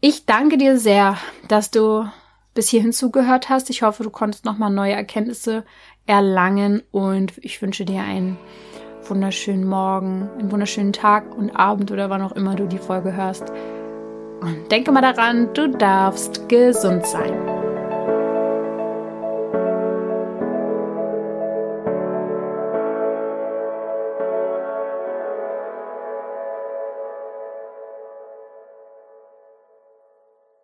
Ich 0.00 0.26
danke 0.26 0.58
dir 0.58 0.78
sehr, 0.78 1.18
dass 1.48 1.70
du 1.70 2.08
bis 2.54 2.68
hierhin 2.68 2.92
zugehört 2.92 3.48
hast. 3.48 3.70
Ich 3.70 3.82
hoffe, 3.82 4.02
du 4.02 4.10
konntest 4.10 4.44
nochmal 4.44 4.70
neue 4.70 4.92
Erkenntnisse 4.92 5.64
erlangen 6.06 6.82
und 6.90 7.32
ich 7.38 7.60
wünsche 7.60 7.84
dir 7.84 8.02
einen 8.02 8.38
wunderschönen 9.10 9.66
Morgen, 9.66 10.28
einen 10.38 10.50
wunderschönen 10.50 10.92
Tag 10.92 11.36
und 11.36 11.50
Abend 11.56 11.90
oder 11.90 12.10
wann 12.10 12.22
auch 12.22 12.32
immer 12.32 12.54
du 12.54 12.66
die 12.66 12.78
Folge 12.78 13.14
hörst. 13.14 13.50
Und 14.40 14.70
denke 14.70 14.92
mal 14.92 15.00
daran, 15.00 15.52
du 15.54 15.68
darfst 15.68 16.48
gesund 16.48 17.06
sein. 17.06 17.55